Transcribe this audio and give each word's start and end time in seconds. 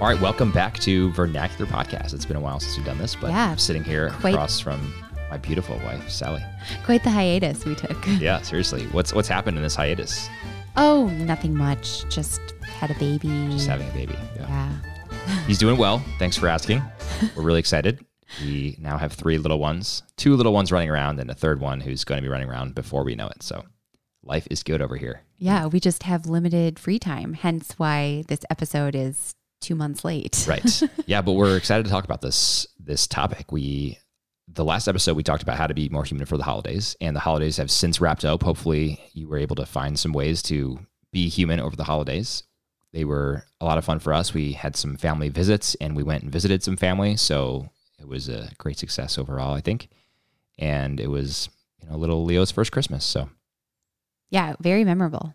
All 0.00 0.06
right, 0.06 0.20
welcome 0.20 0.52
back 0.52 0.78
to 0.80 1.10
Vernacular 1.12 1.68
Podcast. 1.70 2.14
It's 2.14 2.24
been 2.24 2.36
a 2.36 2.40
while 2.40 2.60
since 2.60 2.76
we've 2.76 2.86
done 2.86 2.98
this, 2.98 3.16
but 3.16 3.30
Yeah, 3.30 3.50
I'm 3.50 3.58
sitting 3.58 3.82
here 3.82 4.10
quite- 4.10 4.32
across 4.34 4.60
from 4.60 4.92
my 5.28 5.38
beautiful 5.38 5.76
wife, 5.84 6.08
Sally. 6.08 6.42
Quite 6.84 7.02
the 7.02 7.10
hiatus 7.10 7.64
we 7.64 7.74
took. 7.74 8.06
Yeah, 8.20 8.40
seriously, 8.42 8.84
what's 8.86 9.12
what's 9.12 9.26
happened 9.28 9.56
in 9.56 9.62
this 9.62 9.74
hiatus? 9.74 10.28
Oh, 10.76 11.08
nothing 11.08 11.52
much. 11.56 12.08
Just 12.08 12.40
had 12.62 12.92
a 12.92 12.94
baby. 12.94 13.28
Just 13.50 13.66
having 13.66 13.88
a 13.88 13.92
baby. 13.92 14.14
Yeah. 14.36 14.46
yeah. 14.48 15.40
He's 15.48 15.58
doing 15.58 15.76
well. 15.76 16.00
Thanks 16.20 16.36
for 16.36 16.46
asking. 16.48 16.80
We're 17.34 17.42
really 17.42 17.58
excited. 17.60 18.04
We 18.40 18.76
now 18.78 18.98
have 18.98 19.12
three 19.12 19.38
little 19.38 19.58
ones, 19.58 20.04
two 20.16 20.36
little 20.36 20.52
ones 20.52 20.70
running 20.70 20.90
around, 20.90 21.18
and 21.18 21.28
a 21.30 21.34
third 21.34 21.60
one 21.60 21.80
who's 21.80 22.04
going 22.04 22.18
to 22.18 22.22
be 22.22 22.28
running 22.30 22.48
around 22.48 22.76
before 22.76 23.02
we 23.02 23.16
know 23.16 23.26
it. 23.26 23.42
So 23.42 23.64
life 24.22 24.46
is 24.48 24.62
good 24.62 24.80
over 24.80 24.96
here. 24.96 25.22
Yeah, 25.38 25.66
we 25.66 25.80
just 25.80 26.04
have 26.04 26.26
limited 26.26 26.78
free 26.78 27.00
time. 27.00 27.32
Hence 27.34 27.72
why 27.78 28.22
this 28.28 28.40
episode 28.48 28.94
is 28.94 29.34
two 29.60 29.74
months 29.74 30.04
late. 30.04 30.44
Right. 30.48 30.82
yeah, 31.06 31.22
but 31.22 31.32
we're 31.32 31.56
excited 31.56 31.84
to 31.84 31.90
talk 31.90 32.04
about 32.04 32.20
this 32.20 32.66
this 32.78 33.06
topic. 33.06 33.52
We 33.52 33.98
the 34.46 34.64
last 34.64 34.88
episode 34.88 35.16
we 35.16 35.22
talked 35.22 35.42
about 35.42 35.58
how 35.58 35.66
to 35.66 35.74
be 35.74 35.88
more 35.88 36.04
human 36.04 36.26
for 36.26 36.36
the 36.36 36.44
holidays, 36.44 36.96
and 37.00 37.14
the 37.14 37.20
holidays 37.20 37.56
have 37.58 37.70
since 37.70 38.00
wrapped 38.00 38.24
up. 38.24 38.42
Hopefully, 38.42 39.00
you 39.12 39.28
were 39.28 39.38
able 39.38 39.56
to 39.56 39.66
find 39.66 39.98
some 39.98 40.12
ways 40.12 40.42
to 40.44 40.78
be 41.12 41.28
human 41.28 41.60
over 41.60 41.76
the 41.76 41.84
holidays. 41.84 42.44
They 42.92 43.04
were 43.04 43.44
a 43.60 43.64
lot 43.64 43.78
of 43.78 43.84
fun 43.84 43.98
for 43.98 44.14
us. 44.14 44.32
We 44.32 44.52
had 44.52 44.76
some 44.76 44.96
family 44.96 45.28
visits, 45.28 45.74
and 45.80 45.94
we 45.94 46.02
went 46.02 46.22
and 46.22 46.32
visited 46.32 46.62
some 46.62 46.76
family, 46.76 47.16
so 47.16 47.68
it 47.98 48.08
was 48.08 48.28
a 48.28 48.50
great 48.58 48.78
success 48.78 49.18
overall, 49.18 49.54
I 49.54 49.60
think. 49.60 49.88
And 50.58 50.98
it 50.98 51.08
was 51.08 51.48
you 51.80 51.88
know 51.88 51.96
little 51.96 52.24
Leo's 52.24 52.50
first 52.50 52.72
Christmas, 52.72 53.04
so. 53.04 53.28
Yeah, 54.30 54.54
very 54.60 54.84
memorable. 54.84 55.34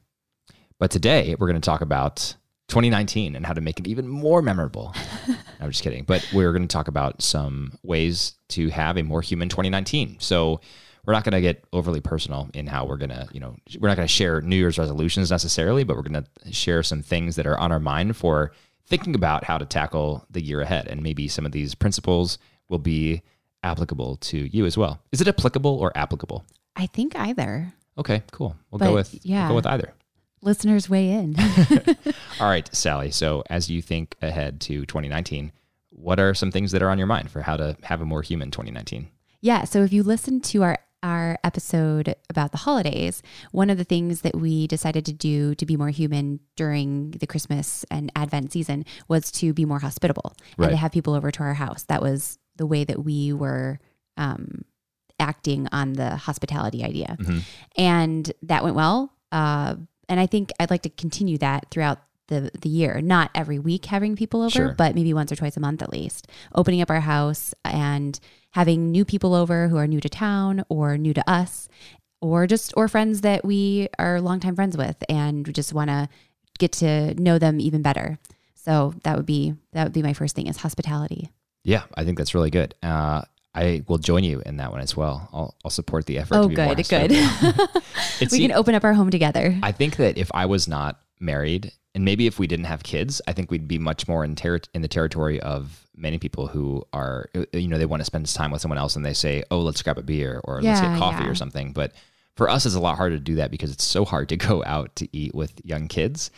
But 0.80 0.92
today 0.92 1.36
we're 1.38 1.48
going 1.48 1.60
to 1.60 1.66
talk 1.66 1.82
about 1.82 2.36
2019 2.70 3.36
and 3.36 3.46
how 3.46 3.54
to 3.54 3.62
make 3.62 3.80
it 3.80 3.88
even 3.88 4.08
more 4.08 4.42
memorable. 4.42 4.96
I'm 5.60 5.70
just 5.70 5.84
kidding. 5.84 6.04
But 6.04 6.28
we're 6.34 6.52
going 6.52 6.68
to 6.68 6.74
talk 6.74 6.88
about 6.88 7.22
some 7.22 7.78
ways 7.84 8.34
to 8.50 8.70
have 8.70 8.98
a 8.98 9.04
more 9.04 9.22
human 9.22 9.50
2019. 9.50 10.18
So 10.20 10.60
we're 11.06 11.14
not 11.14 11.24
going 11.24 11.34
to 11.34 11.42
get 11.42 11.66
overly 11.74 12.02
personal 12.02 12.50
in 12.54 12.68
how 12.68 12.86
we're 12.86 12.98
going 12.98 13.10
to, 13.10 13.28
you 13.32 13.40
know, 13.40 13.56
we're 13.80 13.90
not 13.90 13.98
going 13.98 14.08
to 14.08 14.14
share 14.14 14.42
New 14.42 14.56
Year's 14.56 14.78
resolutions 14.78 15.30
necessarily, 15.30 15.84
but 15.84 15.96
we're 15.96 16.04
going 16.04 16.24
to 16.24 16.54
share 16.54 16.82
some 16.84 17.02
things 17.02 17.36
that 17.36 17.46
are 17.46 17.58
on 17.58 17.72
our 17.72 17.80
mind 17.80 18.16
for 18.16 18.52
thinking 18.86 19.16
about 19.16 19.44
how 19.44 19.58
to 19.58 19.66
tackle 19.66 20.26
the 20.30 20.42
year 20.42 20.62
ahead. 20.62 20.88
And 20.88 21.04
maybe 21.04 21.28
some 21.28 21.46
of 21.46 21.52
these 21.52 21.76
principles 21.76 22.38
will 22.70 22.80
be 22.80 23.22
applicable 23.64 24.18
to 24.18 24.38
you 24.38 24.66
as 24.66 24.78
well. 24.78 25.00
Is 25.12 25.22
it 25.22 25.28
applicable 25.28 25.78
or 25.78 25.92
applicable? 25.96 26.46
I 26.76 26.88
think 26.88 27.16
either. 27.16 27.74
Okay, 27.98 28.24
cool. 28.32 28.56
We'll 28.72 28.80
But, 28.80 28.86
go 28.86 28.94
with 28.96 29.20
yeah. 29.24 29.42
we'll 29.42 29.50
go 29.50 29.56
with 29.56 29.68
either. 29.68 29.94
Listeners 30.44 30.90
weigh 30.90 31.10
in. 31.12 31.36
All 32.40 32.50
right, 32.50 32.70
Sally. 32.76 33.12
So, 33.12 33.44
as 33.50 33.70
you 33.70 33.82
think 33.82 34.16
ahead 34.22 34.60
to 34.62 34.86
2019, 34.86 35.52
what 35.90 36.20
are 36.20 36.34
some 36.34 36.52
things 36.52 36.72
that 36.72 36.82
are 36.82 36.90
on 36.90 36.98
your 36.98 37.08
mind 37.08 37.32
for 37.32 37.42
how 37.42 37.56
to 37.58 37.78
have 37.84 38.02
a 38.02 38.06
more 38.06 38.22
human 38.22 38.52
2019? 38.52 39.08
Yeah. 39.42 39.64
So 39.66 39.84
if 39.84 39.92
you 39.94 40.04
listen 40.04 40.42
to 40.42 40.64
our 40.64 40.78
our 41.04 41.38
episode 41.44 42.16
about 42.30 42.54
the 42.54 42.58
holidays, 42.60 43.22
one 43.52 43.70
of 43.70 43.78
the 43.78 43.84
things 43.84 44.22
that 44.22 44.34
we 44.38 44.68
decided 44.68 45.06
to 45.06 45.12
do 45.12 45.54
to 45.56 45.66
be 45.66 45.76
more 45.76 45.90
human 45.90 46.40
during 46.56 47.12
the 47.12 47.28
Christmas 47.28 47.84
and 47.92 48.10
Advent 48.16 48.54
season 48.54 48.86
was 49.10 49.30
to 49.34 49.52
be 49.52 49.66
more 49.66 49.80
hospitable 49.80 50.34
Right. 50.58 50.68
and 50.68 50.72
to 50.72 50.78
have 50.78 50.94
people 50.94 51.14
over 51.14 51.30
to 51.30 51.44
our 51.44 51.56
house. 51.56 51.84
That 51.84 52.02
was 52.02 52.40
the 52.56 52.66
way 52.66 52.86
that 52.86 53.04
we 53.04 53.34
were 53.34 53.80
um, 54.16 54.62
acting 55.20 55.68
on 55.74 55.92
the 55.94 56.16
hospitality 56.16 56.82
idea, 56.84 57.18
Mhm. 57.20 57.42
and 57.78 58.32
that 58.44 58.64
went 58.64 58.78
well. 58.78 59.12
Uh, 59.32 59.76
and 60.14 60.20
I 60.20 60.28
think 60.28 60.52
I'd 60.60 60.70
like 60.70 60.84
to 60.84 60.90
continue 60.90 61.38
that 61.40 61.66
throughout 61.72 62.00
the 62.28 62.52
the 62.62 62.70
year. 62.70 63.02
Not 63.02 63.32
every 63.36 63.58
week 63.60 63.86
having 63.86 64.16
people 64.16 64.42
over, 64.42 64.50
Sure. 64.52 64.76
but 64.78 64.94
maybe 64.96 65.14
once 65.14 65.32
or 65.32 65.36
twice 65.36 65.58
a 65.58 65.60
month 65.60 65.82
at 65.82 65.92
least. 65.92 66.28
Opening 66.56 66.82
up 66.82 66.90
our 66.92 67.02
house 67.02 67.54
and 67.66 68.20
having 68.52 68.92
new 68.92 69.04
people 69.04 69.34
over 69.34 69.68
who 69.68 69.78
are 69.78 69.88
new 69.88 70.00
to 70.00 70.08
town 70.10 70.64
or 70.70 70.98
new 70.98 71.14
to 71.14 71.30
us, 71.30 71.68
or 72.22 72.46
just 72.48 72.74
or 72.78 72.88
friends 72.88 73.22
that 73.22 73.44
we 73.44 73.90
are 74.00 74.22
longtime 74.22 74.56
friends 74.56 74.78
with, 74.78 75.04
and 75.10 75.46
we 75.48 75.52
just 75.54 75.74
want 75.74 75.90
to 75.90 76.08
get 76.60 76.72
to 76.72 77.14
know 77.22 77.40
them 77.40 77.60
even 77.60 77.82
better. 77.82 78.20
So 78.56 78.94
that 79.04 79.18
would 79.18 79.26
be 79.26 79.56
that 79.74 79.84
would 79.84 79.94
be 79.94 80.04
my 80.04 80.14
first 80.14 80.36
thing 80.36 80.48
is 80.48 80.58
hospitality. 80.58 81.30
Yeah, 81.66 81.84
I 81.96 82.06
think 82.06 82.18
that's 82.18 82.36
really 82.36 82.52
good. 82.52 82.76
Uh, 82.84 83.24
I 83.56 83.84
will 83.88 84.00
join 84.00 84.24
you 84.24 84.42
in 84.46 84.58
that 84.58 84.72
one 84.72 84.82
as 84.82 84.98
well. 84.98 85.30
I'll, 85.32 85.56
I'll 85.64 85.72
support 85.72 86.06
the 86.06 86.18
effort. 86.18 86.36
Oh, 86.36 86.44
to 86.44 86.48
be 86.50 86.56
more 86.56 86.76
good, 86.76 86.88
good. 86.88 87.12
we 88.32 88.40
can 88.40 88.52
open 88.52 88.74
up 88.74 88.84
our 88.84 88.94
home 88.94 89.12
together. 89.12 89.58
I 89.62 89.72
think 89.72 89.98
that 89.98 90.18
if 90.18 90.32
I 90.34 90.46
was 90.48 90.68
not 90.68 91.00
married, 91.20 91.72
and 91.96 92.04
maybe 92.04 92.26
if 92.26 92.40
we 92.40 92.48
didn't 92.48 92.66
have 92.66 92.84
kids, 92.84 93.22
I 93.28 93.34
think 93.34 93.52
we'd 93.52 93.68
be 93.68 93.78
much 93.78 94.08
more 94.08 94.24
in, 94.26 94.36
ter- 94.36 94.62
in 94.74 94.82
the 94.82 94.88
territory 94.88 95.40
of 95.42 95.86
many 95.96 96.18
people 96.18 96.48
who 96.48 96.84
are, 96.92 97.30
uh, 97.36 97.46
you 97.54 97.68
know, 97.68 97.78
they 97.78 97.86
want 97.86 98.02
to 98.02 98.06
spend 98.06 98.26
time 98.34 98.50
with 98.50 98.62
someone 98.62 98.80
else 98.80 98.96
and 98.96 99.06
they 99.06 99.14
say, 99.14 99.44
oh, 99.52 99.60
let's 99.60 99.82
grab 99.84 100.00
a 100.00 100.04
beer 100.04 100.42
or 100.44 100.62
let's 100.62 100.82
get 100.82 100.98
coffee 100.98 101.24
yeah. 101.24 101.30
or 101.30 101.36
something. 101.36 101.72
But 101.72 101.94
for 102.36 102.50
us, 102.50 102.66
it's 102.66 102.74
a 102.74 102.80
lot 102.80 102.98
harder 102.98 103.18
to 103.18 103.24
do 103.24 103.36
that 103.36 103.52
because 103.52 103.72
it's 103.72 103.84
so 103.84 104.06
hard 104.06 104.30
to 104.30 104.38
go 104.38 104.64
out 104.66 104.96
to 104.98 105.08
eat 105.16 105.36
with 105.36 105.54
young 105.64 105.88
kids. 105.88 106.32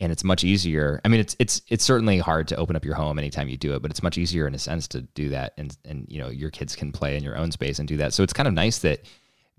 And 0.00 0.10
it's 0.10 0.24
much 0.24 0.44
easier. 0.44 1.00
I 1.04 1.08
mean, 1.08 1.20
it's 1.20 1.36
it's 1.38 1.60
it's 1.68 1.84
certainly 1.84 2.18
hard 2.18 2.48
to 2.48 2.56
open 2.56 2.74
up 2.74 2.84
your 2.86 2.94
home 2.94 3.18
anytime 3.18 3.48
you 3.48 3.58
do 3.58 3.74
it, 3.74 3.82
but 3.82 3.90
it's 3.90 4.02
much 4.02 4.16
easier 4.16 4.46
in 4.46 4.54
a 4.54 4.58
sense 4.58 4.88
to 4.88 5.02
do 5.02 5.28
that, 5.28 5.52
and 5.58 5.76
and 5.84 6.06
you 6.08 6.18
know 6.18 6.28
your 6.28 6.50
kids 6.50 6.74
can 6.74 6.90
play 6.90 7.16
in 7.16 7.22
your 7.22 7.36
own 7.36 7.52
space 7.52 7.78
and 7.78 7.86
do 7.86 7.98
that. 7.98 8.14
So 8.14 8.22
it's 8.22 8.32
kind 8.32 8.48
of 8.48 8.54
nice 8.54 8.78
that 8.78 9.02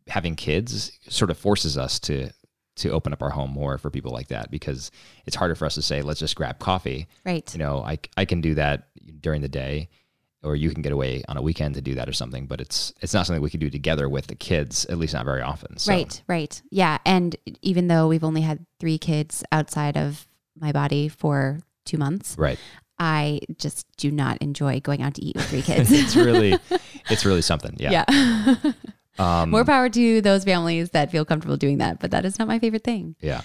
having 0.07 0.35
kids 0.35 0.91
sort 1.07 1.29
of 1.29 1.37
forces 1.37 1.77
us 1.77 1.99
to 1.99 2.29
to 2.77 2.89
open 2.89 3.13
up 3.13 3.21
our 3.21 3.29
home 3.29 3.51
more 3.51 3.77
for 3.77 3.91
people 3.91 4.11
like 4.11 4.29
that 4.29 4.49
because 4.49 4.89
it's 5.27 5.35
harder 5.35 5.53
for 5.53 5.65
us 5.65 5.75
to 5.75 5.81
say 5.81 6.01
let's 6.01 6.19
just 6.21 6.35
grab 6.35 6.57
coffee 6.57 7.07
Right. 7.23 7.53
you 7.53 7.59
know 7.59 7.83
i, 7.83 7.99
I 8.17 8.25
can 8.25 8.41
do 8.41 8.55
that 8.55 8.87
during 9.19 9.41
the 9.41 9.49
day 9.49 9.89
or 10.41 10.55
you 10.55 10.71
can 10.71 10.81
get 10.81 10.91
away 10.93 11.21
on 11.27 11.37
a 11.37 11.41
weekend 11.41 11.75
to 11.75 11.81
do 11.81 11.93
that 11.95 12.09
or 12.09 12.13
something 12.13 12.47
but 12.47 12.59
it's 12.61 12.93
it's 13.01 13.13
not 13.13 13.27
something 13.27 13.43
we 13.43 13.49
can 13.51 13.59
do 13.59 13.69
together 13.69 14.09
with 14.09 14.25
the 14.27 14.35
kids 14.35 14.85
at 14.85 14.97
least 14.97 15.13
not 15.13 15.25
very 15.25 15.41
often 15.41 15.77
so 15.77 15.91
Right, 15.93 16.23
right. 16.27 16.61
Yeah. 16.71 16.97
And 17.05 17.35
even 17.61 17.87
though 17.89 18.07
we've 18.07 18.23
only 18.23 18.41
had 18.41 18.65
three 18.79 18.97
kids 18.97 19.43
outside 19.51 19.97
of 19.97 20.25
my 20.59 20.71
body 20.71 21.07
for 21.07 21.59
two 21.85 21.97
months, 21.97 22.35
right 22.37 22.59
I 22.99 23.39
just 23.57 23.87
do 23.97 24.11
not 24.11 24.37
enjoy 24.43 24.79
going 24.79 25.01
out 25.01 25.15
to 25.15 25.23
eat 25.25 25.35
with 25.35 25.49
three 25.49 25.63
kids. 25.63 25.91
it's 25.91 26.15
really 26.15 26.57
it's 27.09 27.25
really 27.25 27.41
something 27.41 27.75
yeah, 27.79 28.05
yeah. 28.07 28.55
Um, 29.19 29.49
More 29.49 29.65
power 29.65 29.89
to 29.89 30.21
those 30.21 30.45
families 30.45 30.91
that 30.91 31.11
feel 31.11 31.25
comfortable 31.25 31.57
doing 31.57 31.79
that, 31.79 31.99
but 31.99 32.11
that 32.11 32.23
is 32.25 32.39
not 32.39 32.47
my 32.47 32.59
favorite 32.59 32.83
thing. 32.83 33.15
yeah 33.19 33.41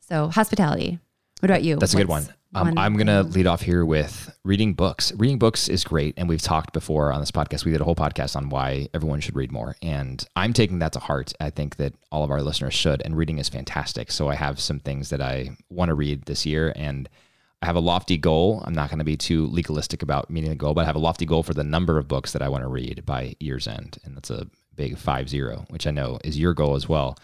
So, 0.00 0.28
hospitality. 0.28 0.98
What 1.40 1.50
about 1.50 1.62
you? 1.62 1.76
That's 1.76 1.94
a 1.94 1.96
good 1.96 2.06
one. 2.08 2.26
Um, 2.54 2.78
I'm 2.78 2.94
going 2.94 3.08
to 3.08 3.22
lead 3.22 3.46
off 3.46 3.60
here 3.60 3.84
with 3.84 4.34
reading 4.44 4.72
books. 4.72 5.12
Reading 5.16 5.38
books 5.38 5.68
is 5.68 5.84
great. 5.84 6.14
And 6.16 6.28
we've 6.28 6.40
talked 6.40 6.72
before 6.72 7.12
on 7.12 7.20
this 7.20 7.30
podcast. 7.30 7.64
We 7.64 7.72
did 7.72 7.80
a 7.80 7.84
whole 7.84 7.96
podcast 7.96 8.34
on 8.34 8.48
why 8.48 8.88
everyone 8.94 9.20
should 9.20 9.36
read 9.36 9.52
more. 9.52 9.76
And 9.82 10.24
I'm 10.36 10.52
taking 10.52 10.78
that 10.78 10.92
to 10.94 11.00
heart. 11.00 11.34
I 11.40 11.50
think 11.50 11.76
that 11.76 11.92
all 12.10 12.24
of 12.24 12.30
our 12.30 12.40
listeners 12.40 12.72
should. 12.72 13.02
And 13.02 13.16
reading 13.16 13.38
is 13.38 13.48
fantastic. 13.48 14.10
So 14.10 14.28
I 14.28 14.36
have 14.36 14.58
some 14.58 14.78
things 14.80 15.10
that 15.10 15.20
I 15.20 15.50
want 15.68 15.90
to 15.90 15.94
read 15.94 16.24
this 16.24 16.46
year. 16.46 16.72
And 16.76 17.08
I 17.60 17.66
have 17.66 17.76
a 17.76 17.80
lofty 17.80 18.16
goal. 18.16 18.62
I'm 18.64 18.74
not 18.74 18.88
going 18.90 19.00
to 19.00 19.04
be 19.04 19.16
too 19.16 19.46
legalistic 19.48 20.02
about 20.02 20.30
meeting 20.30 20.50
the 20.50 20.56
goal, 20.56 20.72
but 20.72 20.82
I 20.82 20.86
have 20.86 20.96
a 20.96 21.00
lofty 21.00 21.26
goal 21.26 21.42
for 21.42 21.52
the 21.52 21.64
number 21.64 21.98
of 21.98 22.08
books 22.08 22.32
that 22.32 22.42
I 22.42 22.48
want 22.48 22.62
to 22.64 22.68
read 22.68 23.04
by 23.04 23.34
year's 23.40 23.66
end. 23.68 23.98
And 24.04 24.16
that's 24.16 24.30
a 24.30 24.46
big 24.74 24.96
five 24.96 25.28
zero, 25.28 25.66
which 25.68 25.86
I 25.86 25.90
know 25.90 26.18
is 26.24 26.38
your 26.38 26.54
goal 26.54 26.74
as 26.74 26.88
well. 26.88 27.18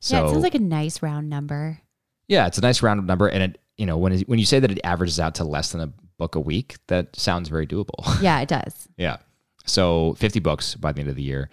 So 0.00 0.16
yeah, 0.16 0.24
it 0.24 0.28
sounds 0.30 0.42
like 0.42 0.54
a 0.56 0.60
nice 0.60 1.02
round 1.02 1.28
number. 1.30 1.80
yeah, 2.26 2.46
it's 2.46 2.58
a 2.58 2.62
nice 2.62 2.82
round 2.82 3.06
number, 3.06 3.28
and 3.28 3.42
it 3.42 3.60
you 3.76 3.86
know 3.86 3.96
when 3.96 4.18
when 4.22 4.38
you 4.38 4.46
say 4.46 4.60
that 4.60 4.70
it 4.70 4.80
averages 4.84 5.18
out 5.20 5.34
to 5.36 5.44
less 5.44 5.72
than 5.72 5.80
a 5.80 5.92
book 6.18 6.34
a 6.34 6.40
week, 6.40 6.76
that 6.88 7.16
sounds 7.16 7.48
very 7.48 7.66
doable. 7.66 8.04
Yeah, 8.22 8.40
it 8.40 8.48
does. 8.48 8.88
yeah, 8.96 9.16
so 9.66 10.14
fifty 10.18 10.40
books 10.40 10.74
by 10.74 10.92
the 10.92 11.00
end 11.00 11.10
of 11.10 11.16
the 11.16 11.22
year, 11.22 11.50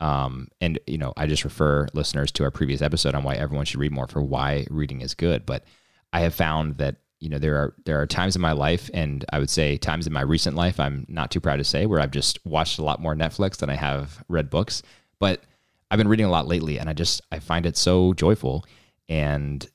um, 0.00 0.48
and 0.60 0.78
you 0.86 0.98
know 0.98 1.12
I 1.16 1.26
just 1.26 1.44
refer 1.44 1.86
listeners 1.94 2.32
to 2.32 2.44
our 2.44 2.50
previous 2.50 2.82
episode 2.82 3.14
on 3.14 3.22
why 3.24 3.34
everyone 3.34 3.66
should 3.66 3.80
read 3.80 3.92
more 3.92 4.06
for 4.06 4.22
why 4.22 4.66
reading 4.70 5.00
is 5.00 5.14
good. 5.14 5.44
But 5.46 5.64
I 6.12 6.20
have 6.20 6.34
found 6.34 6.78
that 6.78 6.96
you 7.20 7.28
know 7.28 7.38
there 7.38 7.56
are 7.56 7.74
there 7.84 8.00
are 8.00 8.06
times 8.06 8.34
in 8.36 8.42
my 8.42 8.52
life, 8.52 8.90
and 8.94 9.24
I 9.32 9.38
would 9.38 9.50
say 9.50 9.76
times 9.76 10.06
in 10.06 10.12
my 10.12 10.22
recent 10.22 10.56
life, 10.56 10.80
I'm 10.80 11.04
not 11.08 11.30
too 11.30 11.40
proud 11.40 11.56
to 11.56 11.64
say, 11.64 11.86
where 11.86 12.00
I've 12.00 12.10
just 12.10 12.44
watched 12.46 12.78
a 12.78 12.84
lot 12.84 13.00
more 13.00 13.14
Netflix 13.14 13.58
than 13.58 13.70
I 13.70 13.74
have 13.74 14.24
read 14.28 14.50
books, 14.50 14.82
but 15.18 15.42
I've 15.90 15.98
been 15.98 16.08
reading 16.08 16.26
a 16.26 16.30
lot 16.30 16.46
lately, 16.46 16.78
and 16.78 16.88
I 16.88 16.92
just 16.92 17.20
I 17.30 17.38
find 17.40 17.66
it 17.66 17.76
so 17.76 18.14
joyful 18.14 18.64
and 19.08 19.66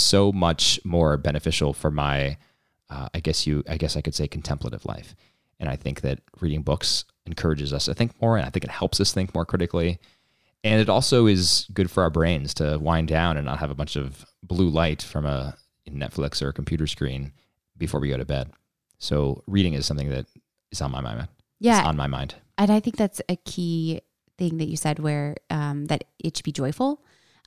so 0.00 0.32
much 0.32 0.80
more 0.84 1.16
beneficial 1.16 1.72
for 1.72 1.90
my 1.90 2.36
uh, 2.90 3.08
I 3.12 3.20
guess 3.20 3.46
you 3.46 3.62
I 3.68 3.76
guess 3.76 3.96
I 3.96 4.00
could 4.00 4.14
say 4.14 4.26
contemplative 4.28 4.84
life. 4.86 5.14
And 5.60 5.68
I 5.68 5.76
think 5.76 6.00
that 6.02 6.20
reading 6.40 6.62
books 6.62 7.04
encourages 7.26 7.72
us 7.72 7.84
to 7.86 7.94
think 7.94 8.20
more 8.22 8.36
and 8.36 8.46
I 8.46 8.50
think 8.50 8.64
it 8.64 8.70
helps 8.70 9.00
us 9.00 9.12
think 9.12 9.34
more 9.34 9.44
critically. 9.44 9.98
And 10.64 10.80
it 10.80 10.88
also 10.88 11.26
is 11.26 11.66
good 11.72 11.90
for 11.90 12.02
our 12.02 12.10
brains 12.10 12.54
to 12.54 12.78
wind 12.78 13.08
down 13.08 13.36
and 13.36 13.44
not 13.46 13.58
have 13.58 13.70
a 13.70 13.74
bunch 13.74 13.96
of 13.96 14.24
blue 14.42 14.68
light 14.68 15.02
from 15.02 15.26
a 15.26 15.56
Netflix 15.88 16.42
or 16.42 16.48
a 16.48 16.52
computer 16.52 16.86
screen 16.86 17.32
before 17.76 18.00
we 18.00 18.08
go 18.08 18.16
to 18.16 18.24
bed. 18.24 18.50
So 18.98 19.42
reading 19.46 19.74
is 19.74 19.86
something 19.86 20.10
that 20.10 20.26
is 20.70 20.80
on 20.80 20.90
my 20.90 21.00
mind. 21.00 21.20
It's 21.20 21.30
Yeah. 21.60 21.84
on 21.86 21.96
my 21.96 22.06
mind. 22.06 22.34
And 22.56 22.70
I 22.72 22.80
think 22.80 22.96
that's 22.96 23.20
a 23.28 23.36
key 23.36 24.00
thing 24.36 24.58
that 24.58 24.68
you 24.68 24.76
said 24.76 24.98
where 24.98 25.36
um, 25.50 25.86
that 25.86 26.04
it 26.18 26.36
should 26.36 26.44
be 26.44 26.52
joyful. 26.52 27.02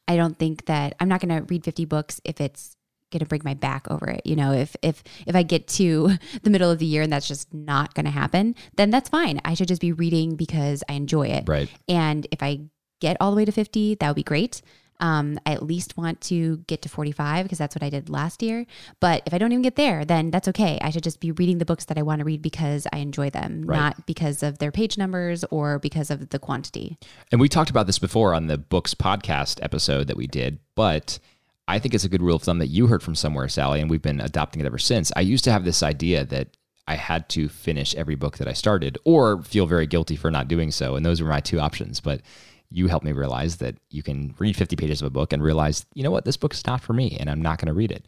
I 0.07 0.15
don't 0.15 0.37
think 0.37 0.65
that 0.65 0.95
I'm 0.99 1.07
not 1.07 1.21
going 1.21 1.35
to 1.35 1.45
read 1.47 1.63
50 1.63 1.85
books 1.85 2.19
if 2.23 2.41
it's 2.41 2.75
going 3.11 3.19
to 3.19 3.25
break 3.25 3.43
my 3.43 3.53
back 3.53 3.89
over 3.91 4.09
it. 4.09 4.21
You 4.25 4.35
know, 4.35 4.51
if 4.53 4.75
if 4.81 5.03
if 5.27 5.35
I 5.35 5.43
get 5.43 5.67
to 5.69 6.17
the 6.43 6.49
middle 6.49 6.71
of 6.71 6.79
the 6.79 6.85
year 6.85 7.01
and 7.01 7.11
that's 7.11 7.27
just 7.27 7.53
not 7.53 7.93
going 7.93 8.05
to 8.05 8.11
happen, 8.11 8.55
then 8.75 8.89
that's 8.89 9.09
fine. 9.09 9.39
I 9.45 9.53
should 9.53 9.67
just 9.67 9.81
be 9.81 9.91
reading 9.91 10.35
because 10.35 10.83
I 10.89 10.93
enjoy 10.93 11.27
it. 11.27 11.43
Right. 11.47 11.69
And 11.87 12.25
if 12.31 12.41
I 12.41 12.61
get 12.99 13.17
all 13.19 13.31
the 13.31 13.37
way 13.37 13.45
to 13.45 13.51
50, 13.51 13.95
that 13.95 14.07
would 14.07 14.15
be 14.15 14.23
great. 14.23 14.61
Um, 15.01 15.39
I 15.45 15.53
at 15.53 15.63
least 15.63 15.97
want 15.97 16.21
to 16.21 16.57
get 16.67 16.83
to 16.83 16.89
45 16.89 17.43
because 17.45 17.57
that's 17.57 17.75
what 17.75 17.83
I 17.83 17.89
did 17.89 18.09
last 18.09 18.41
year. 18.43 18.65
But 18.99 19.23
if 19.25 19.33
I 19.33 19.37
don't 19.39 19.51
even 19.51 19.63
get 19.63 19.75
there, 19.75 20.05
then 20.05 20.31
that's 20.31 20.47
okay. 20.49 20.77
I 20.81 20.91
should 20.91 21.03
just 21.03 21.19
be 21.19 21.31
reading 21.31 21.57
the 21.57 21.65
books 21.65 21.85
that 21.85 21.97
I 21.97 22.03
want 22.03 22.19
to 22.19 22.25
read 22.25 22.41
because 22.41 22.85
I 22.93 22.97
enjoy 22.99 23.31
them, 23.31 23.63
Right. 23.65 23.77
not 23.79 24.05
because 24.05 24.43
of 24.43 24.59
their 24.59 24.71
page 24.71 24.97
numbers 24.97 25.43
or 25.51 25.79
because 25.79 26.11
of 26.11 26.29
the 26.29 26.39
quantity. 26.39 26.97
And 27.31 27.41
we 27.41 27.49
talked 27.49 27.69
about 27.71 27.87
this 27.87 27.99
before 27.99 28.33
on 28.35 28.47
the 28.47 28.57
books 28.59 28.93
podcast 28.93 29.59
episode 29.61 30.07
that 30.07 30.17
we 30.17 30.27
did, 30.27 30.59
but 30.75 31.17
I 31.67 31.79
think 31.79 31.93
it's 31.93 32.03
a 32.03 32.09
good 32.09 32.21
rule 32.21 32.35
of 32.35 32.43
thumb 32.43 32.59
that 32.59 32.67
you 32.67 32.87
heard 32.87 33.01
from 33.01 33.15
somewhere, 33.15 33.47
Sally, 33.47 33.81
and 33.81 33.89
we've 33.89 34.01
been 34.01 34.19
adopting 34.21 34.61
it 34.61 34.65
ever 34.65 34.77
since. 34.77 35.11
I 35.15 35.21
used 35.21 35.43
to 35.45 35.51
have 35.51 35.63
this 35.63 35.81
idea 35.81 36.25
that 36.25 36.49
I 36.87 36.95
had 36.95 37.29
to 37.29 37.47
finish 37.47 37.95
every 37.95 38.15
book 38.15 38.37
that 38.39 38.47
I 38.47 38.53
started 38.53 38.97
or 39.05 39.41
feel 39.43 39.65
very 39.65 39.87
guilty 39.87 40.15
for 40.15 40.29
not 40.29 40.47
doing 40.47 40.71
so. 40.71 40.95
And 40.95 41.05
those 41.05 41.21
were 41.21 41.29
my 41.29 41.39
two 41.39 41.59
options. 41.59 41.99
But 42.01 42.21
you 42.71 42.87
helped 42.87 43.05
me 43.05 43.11
realize 43.11 43.57
that 43.57 43.75
you 43.89 44.01
can 44.01 44.33
read 44.39 44.55
50 44.55 44.75
pages 44.75 45.01
of 45.01 45.07
a 45.07 45.11
book 45.11 45.33
and 45.33 45.43
realize, 45.43 45.85
you 45.93 46.03
know 46.03 46.11
what, 46.11 46.25
this 46.25 46.37
book's 46.37 46.65
not 46.65 46.81
for 46.81 46.93
me 46.93 47.17
and 47.19 47.29
I'm 47.29 47.41
not 47.41 47.59
going 47.59 47.67
to 47.67 47.73
read 47.73 47.91
it. 47.91 48.05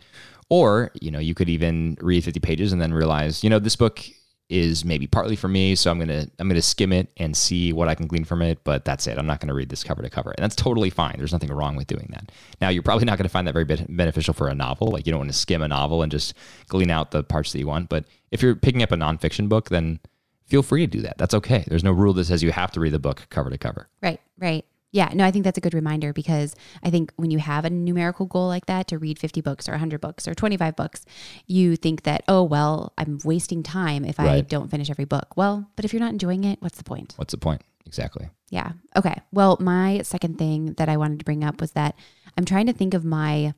Or, 0.49 0.91
you 1.01 1.11
know, 1.11 1.19
you 1.19 1.33
could 1.33 1.49
even 1.49 1.97
read 2.01 2.23
50 2.23 2.39
pages 2.39 2.73
and 2.73 2.81
then 2.81 2.93
realize, 2.93 3.43
you 3.43 3.49
know, 3.49 3.59
this 3.59 3.75
book 3.75 4.03
is 4.49 4.83
maybe 4.85 5.07
partly 5.07 5.35
for 5.35 5.47
me, 5.47 5.73
so 5.73 5.89
I'm 5.89 5.97
gonna 5.97 6.27
I'm 6.37 6.47
gonna 6.47 6.61
skim 6.61 6.91
it 6.91 7.07
and 7.17 7.35
see 7.35 7.73
what 7.73 7.87
I 7.87 7.95
can 7.95 8.07
glean 8.07 8.23
from 8.23 8.41
it. 8.41 8.63
But 8.63 8.85
that's 8.85 9.07
it. 9.07 9.17
I'm 9.17 9.25
not 9.25 9.39
gonna 9.39 9.53
read 9.53 9.69
this 9.69 9.83
cover 9.83 10.03
to 10.03 10.09
cover, 10.09 10.31
and 10.31 10.43
that's 10.43 10.55
totally 10.55 10.89
fine. 10.89 11.15
There's 11.17 11.31
nothing 11.31 11.51
wrong 11.51 11.75
with 11.75 11.87
doing 11.87 12.09
that. 12.11 12.31
Now, 12.61 12.69
you're 12.69 12.83
probably 12.83 13.05
not 13.05 13.17
gonna 13.17 13.29
find 13.29 13.47
that 13.47 13.53
very 13.53 13.65
beneficial 13.65 14.33
for 14.33 14.49
a 14.49 14.53
novel. 14.53 14.89
Like 14.89 15.07
you 15.07 15.11
don't 15.11 15.21
want 15.21 15.31
to 15.31 15.37
skim 15.37 15.61
a 15.63 15.67
novel 15.67 16.03
and 16.03 16.11
just 16.11 16.35
glean 16.67 16.91
out 16.91 17.11
the 17.11 17.23
parts 17.23 17.51
that 17.53 17.59
you 17.59 17.67
want. 17.67 17.89
But 17.89 18.05
if 18.31 18.41
you're 18.43 18.55
picking 18.55 18.83
up 18.83 18.91
a 18.91 18.95
nonfiction 18.95 19.49
book, 19.49 19.69
then 19.69 19.99
feel 20.45 20.63
free 20.63 20.85
to 20.85 20.87
do 20.87 21.01
that. 21.01 21.17
That's 21.17 21.33
okay. 21.33 21.63
There's 21.67 21.83
no 21.83 21.91
rule 21.91 22.13
that 22.13 22.25
says 22.25 22.43
you 22.43 22.51
have 22.51 22.71
to 22.71 22.79
read 22.79 22.93
the 22.93 22.99
book 22.99 23.27
cover 23.29 23.49
to 23.49 23.57
cover. 23.57 23.87
Right, 24.01 24.19
right. 24.37 24.65
Yeah, 24.91 25.09
no, 25.11 25.25
I 25.25 25.31
think 25.31 25.43
that's 25.43 25.57
a 25.57 25.61
good 25.61 25.73
reminder 25.73 26.13
because 26.13 26.55
I 26.83 26.91
think 26.91 27.11
when 27.15 27.31
you 27.31 27.39
have 27.39 27.65
a 27.65 27.69
numerical 27.71 28.27
goal 28.27 28.47
like 28.47 28.67
that 28.67 28.87
to 28.89 28.99
read 28.99 29.17
50 29.17 29.41
books 29.41 29.67
or 29.67 29.71
100 29.71 29.99
books 29.99 30.27
or 30.27 30.35
25 30.35 30.75
books, 30.75 31.03
you 31.47 31.75
think 31.75 32.03
that, 32.03 32.23
oh, 32.27 32.43
well, 32.43 32.93
I'm 32.95 33.17
wasting 33.25 33.63
time 33.63 34.05
if 34.05 34.19
I 34.19 34.41
don't 34.41 34.69
finish 34.69 34.91
every 34.91 35.05
book. 35.05 35.35
Well, 35.35 35.67
but 35.75 35.83
if 35.83 35.93
you're 35.93 35.99
not 35.99 36.11
enjoying 36.11 36.43
it, 36.43 36.61
what's 36.61 36.77
the 36.77 36.83
point? 36.83 37.15
What's 37.15 37.31
the 37.31 37.39
point? 37.39 37.63
Exactly. 37.87 38.29
Yeah. 38.51 38.73
Okay. 38.95 39.19
Well, 39.31 39.57
my 39.59 40.03
second 40.03 40.37
thing 40.37 40.73
that 40.73 40.89
I 40.89 40.97
wanted 40.97 41.17
to 41.19 41.25
bring 41.25 41.43
up 41.43 41.59
was 41.59 41.71
that 41.71 41.95
I'm 42.37 42.45
trying 42.45 42.67
to 42.67 42.73
think 42.73 42.93
of 42.93 43.03
my 43.03 43.55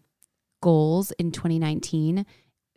goals 0.61 1.11
in 1.19 1.31
2019 1.33 2.25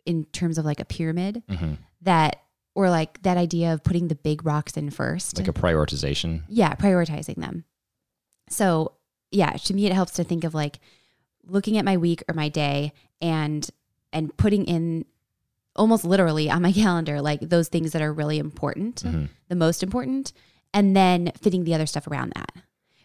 in 0.05 0.25
terms 0.25 0.57
of 0.57 0.65
like 0.65 0.81
a 0.81 0.85
pyramid 0.85 1.43
hmm 1.49 1.73
that, 2.01 2.41
or 2.79 2.89
like 2.89 3.21
that 3.23 3.35
idea 3.35 3.73
of 3.73 3.83
putting 3.83 4.07
the 4.07 4.15
big 4.15 4.45
rocks 4.45 4.77
in 4.77 4.89
first. 4.89 5.37
Like 5.37 5.49
a 5.49 5.53
prioritization. 5.53 6.43
yeah, 6.47 6.73
prioritizing 6.75 7.35
them. 7.35 7.65
So, 8.49 8.93
yeah, 9.31 9.51
to 9.51 9.73
me, 9.73 9.85
it 9.85 9.91
helps 9.91 10.13
to 10.13 10.23
think 10.23 10.45
of 10.45 10.53
like 10.53 10.79
looking 11.45 11.77
at 11.77 11.83
my 11.83 11.97
week 11.97 12.23
or 12.29 12.33
my 12.33 12.47
day 12.49 12.93
and 13.21 13.69
and 14.13 14.35
putting 14.37 14.63
in 14.65 15.03
almost 15.75 16.05
literally 16.05 16.49
on 16.49 16.61
my 16.61 16.71
calendar 16.83 17.21
like 17.21 17.41
those 17.41 17.67
things 17.67 17.91
that 17.91 18.01
are 18.01 18.13
really 18.13 18.39
important 18.39 19.03
Mhm. 19.03 19.27
the 19.49 19.55
most 19.55 19.83
important 19.83 20.31
and 20.73 20.95
then 20.95 21.31
fitting 21.41 21.63
the 21.65 21.73
other 21.75 21.85
stuff 21.85 22.07
around 22.07 22.31
that. 22.35 22.51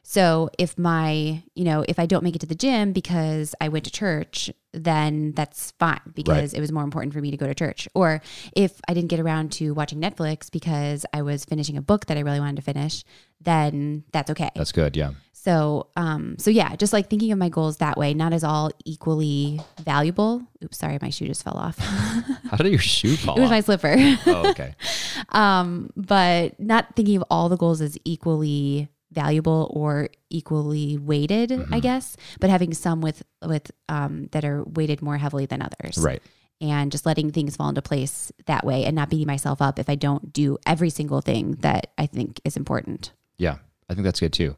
So 0.07 0.51
if 0.59 0.79
my, 0.79 1.43
you 1.55 1.65
know, 1.65 1.83
if 1.89 1.99
I 1.99 2.05
don't 2.05 2.23
make 2.23 2.37
it 2.37 2.41
to 2.41 2.47
the 2.47 2.55
gym 2.55 2.93
because 2.93 3.55
I 3.59 3.69
went 3.69 3.87
to 3.87 3.91
church, 3.91 4.51
then 4.73 5.33
that's 5.33 5.71
fine 5.79 6.01
because 6.15 6.53
it 6.53 6.61
was 6.61 6.71
more 6.71 6.85
important 6.85 7.15
for 7.15 7.21
me 7.21 7.31
to 7.31 7.39
go 7.39 7.47
to 7.47 7.55
church. 7.55 7.89
Or 7.95 8.21
if 8.55 8.81
I 8.87 8.93
didn't 8.93 9.09
get 9.09 9.19
around 9.19 9.51
to 9.53 9.73
watching 9.73 10.01
Netflix 10.01 10.51
because 10.51 11.07
I 11.15 11.23
was 11.23 11.47
finishing 11.47 11.79
a 11.79 11.83
book 11.83 12.05
that 12.07 12.19
I 12.19 12.21
really 12.21 12.39
wanted 12.39 12.57
to 12.57 12.63
finish, 12.63 13.03
then 13.41 14.05
that's 14.13 14.31
okay. 14.31 14.51
That's 14.55 14.73
good. 14.73 14.95
Yeah. 14.95 15.13
So, 15.33 15.89
um, 15.97 16.37
so 16.39 16.51
yeah, 16.51 16.77
just 16.77 16.93
like 16.93 17.09
thinking 17.09 17.33
of 17.33 17.39
my 17.39 17.49
goals 17.49 17.79
that 17.79 17.97
way, 17.97 18.15
not 18.15 18.33
as 18.33 18.45
all 18.45 18.71
equally 18.85 19.61
valuable. 19.83 20.43
Oops, 20.63 20.77
sorry, 20.77 20.99
my 21.01 21.11
shoe 21.11 21.27
just 21.27 21.43
fell 21.43 21.57
off. 21.57 21.79
How 21.79 22.57
did 22.59 22.73
your 22.73 22.79
shoe 22.79 23.17
fall 23.17 23.33
off? 23.33 23.39
it 23.39 23.41
was 23.41 23.49
off? 23.49 23.51
my 23.51 23.61
slipper. 23.61 23.95
oh, 24.27 24.51
okay. 24.51 24.75
um, 25.31 25.91
but 25.97 26.59
not 26.61 26.95
thinking 26.95 27.17
of 27.17 27.25
all 27.31 27.49
the 27.49 27.57
goals 27.57 27.81
as 27.81 27.99
equally 28.05 28.89
valuable 29.15 29.71
or 29.75 30.09
equally 30.31 30.99
weighted, 30.99 31.53
I 31.71 31.81
guess, 31.81 32.17
but 32.41 32.51
having 32.51 32.75
some 32.75 33.01
with 33.01 33.23
with 33.47 33.71
um, 33.89 34.29
that 34.33 34.45
are 34.45 34.65
weighted 34.65 35.01
more 35.03 35.17
heavily 35.17 35.47
than 35.47 35.63
others, 35.63 35.99
Right. 35.99 36.23
and 36.61 36.91
just 36.93 37.07
letting 37.07 37.31
things 37.31 37.57
fall 37.57 37.69
into 37.69 37.83
place 37.83 38.33
that 38.47 38.65
way, 38.65 38.85
and 38.85 38.95
not 38.97 39.11
beating 39.11 39.27
myself 39.27 39.63
up 39.63 39.79
if 39.79 39.89
I 39.89 39.95
don't 39.95 40.33
do 40.33 40.59
every 40.67 40.91
single 40.91 41.21
thing 41.21 41.53
that 41.61 41.93
I 41.97 42.07
think 42.07 42.41
is 42.45 42.57
important. 42.57 43.13
Yeah, 43.39 43.59
I 43.89 43.95
think 43.95 44.05
that's 44.05 44.21
good 44.21 44.33
too. 44.33 44.57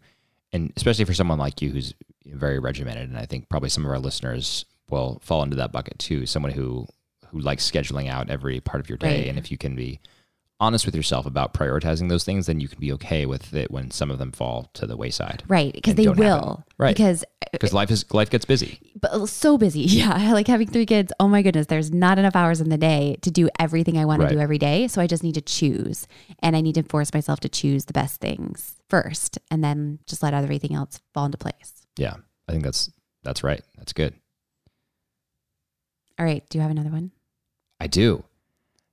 And 0.53 0.73
especially 0.76 1.05
for 1.05 1.14
someone 1.14 1.38
like 1.38 1.61
you 1.61 1.70
who's 1.70 1.94
very 2.26 2.59
regimented, 2.59 3.09
and 3.11 3.19
I 3.19 3.26
think 3.26 3.49
probably 3.49 3.69
some 3.69 3.85
of 3.85 3.91
our 3.91 3.99
listeners 3.99 4.64
will 4.88 5.20
fall 5.23 5.43
into 5.43 5.56
that 5.56 5.73
bucket 5.73 5.99
too. 5.99 6.26
Someone 6.26 6.52
who 6.52 6.87
who 7.31 7.41
likes 7.41 7.69
scheduling 7.69 8.09
out 8.09 8.31
every 8.31 8.61
part 8.61 8.81
of 8.81 8.88
your 8.88 8.97
day, 8.99 9.20
Right. 9.23 9.29
and 9.29 9.38
if 9.38 9.50
you 9.50 9.59
can 9.59 9.75
be 9.75 10.00
honest 10.58 10.87
with 10.87 10.94
yourself 10.97 11.26
about 11.26 11.53
prioritizing 11.53 12.08
those 12.08 12.25
things, 12.25 12.47
then 12.47 12.61
you 12.61 12.69
can 12.69 12.81
be 12.81 12.91
okay 12.93 13.26
with 13.26 13.53
it 13.53 13.70
when 13.70 13.91
some 13.91 14.11
of 14.11 14.19
them 14.19 14.32
fall 14.32 14.70
to 14.73 14.87
the 14.87 14.97
wayside. 14.97 15.43
Right, 15.49 15.73
because 15.73 15.94
they 15.97 16.08
will. 16.08 16.64
Right. 16.79 16.97
Because 16.97 17.25
Because 17.53 17.75
life 17.75 17.91
is 17.91 18.11
life 18.14 18.31
gets 18.31 18.44
busy. 18.47 18.79
but 19.00 19.12
uh, 19.12 19.26
so 19.26 19.58
busy. 19.58 19.81
Yeah. 19.87 20.32
Like 20.32 20.47
having 20.47 20.69
three 20.69 20.87
kids. 20.87 21.12
Oh 21.20 21.29
my 21.29 21.43
goodness. 21.43 21.67
There's 21.67 21.93
not 21.93 22.19
enough 22.19 22.35
hours 22.37 22.61
in 22.61 22.70
the 22.70 22.79
day 22.79 23.17
to 23.23 23.31
do 23.31 23.49
everything 23.58 23.99
I 23.99 24.05
want 24.06 24.23
Right. 24.23 24.29
to 24.31 24.35
do 24.35 24.41
every 24.41 24.58
day. 24.58 24.88
So 24.88 25.00
I 25.03 25.06
just 25.06 25.23
need 25.23 25.35
to 25.35 25.41
choose 25.43 26.06
and 26.41 26.56
I 26.56 26.61
need 26.62 26.75
to 26.76 26.82
force 26.82 27.12
myself 27.12 27.41
to 27.41 27.49
choose 27.49 27.85
the 27.85 27.93
best 27.93 28.20
things 28.20 28.76
first 28.88 29.38
and 29.50 29.62
then 29.62 29.99
just 30.06 30.23
let 30.23 30.32
everything 30.35 30.75
else 30.75 31.00
fall 31.12 31.26
into 31.26 31.38
place. 31.38 31.75
Yeah, 31.99 32.14
I 32.49 32.52
think 32.52 32.64
that's 32.64 32.91
that's 33.25 33.43
right. 33.44 33.62
That's 33.76 33.93
good. 33.93 34.14
All 36.19 36.25
right. 36.25 36.43
Do 36.49 36.56
you 36.59 36.62
have 36.62 36.70
another 36.70 36.91
one? 36.91 37.11
I 37.79 37.88
do. 37.88 38.25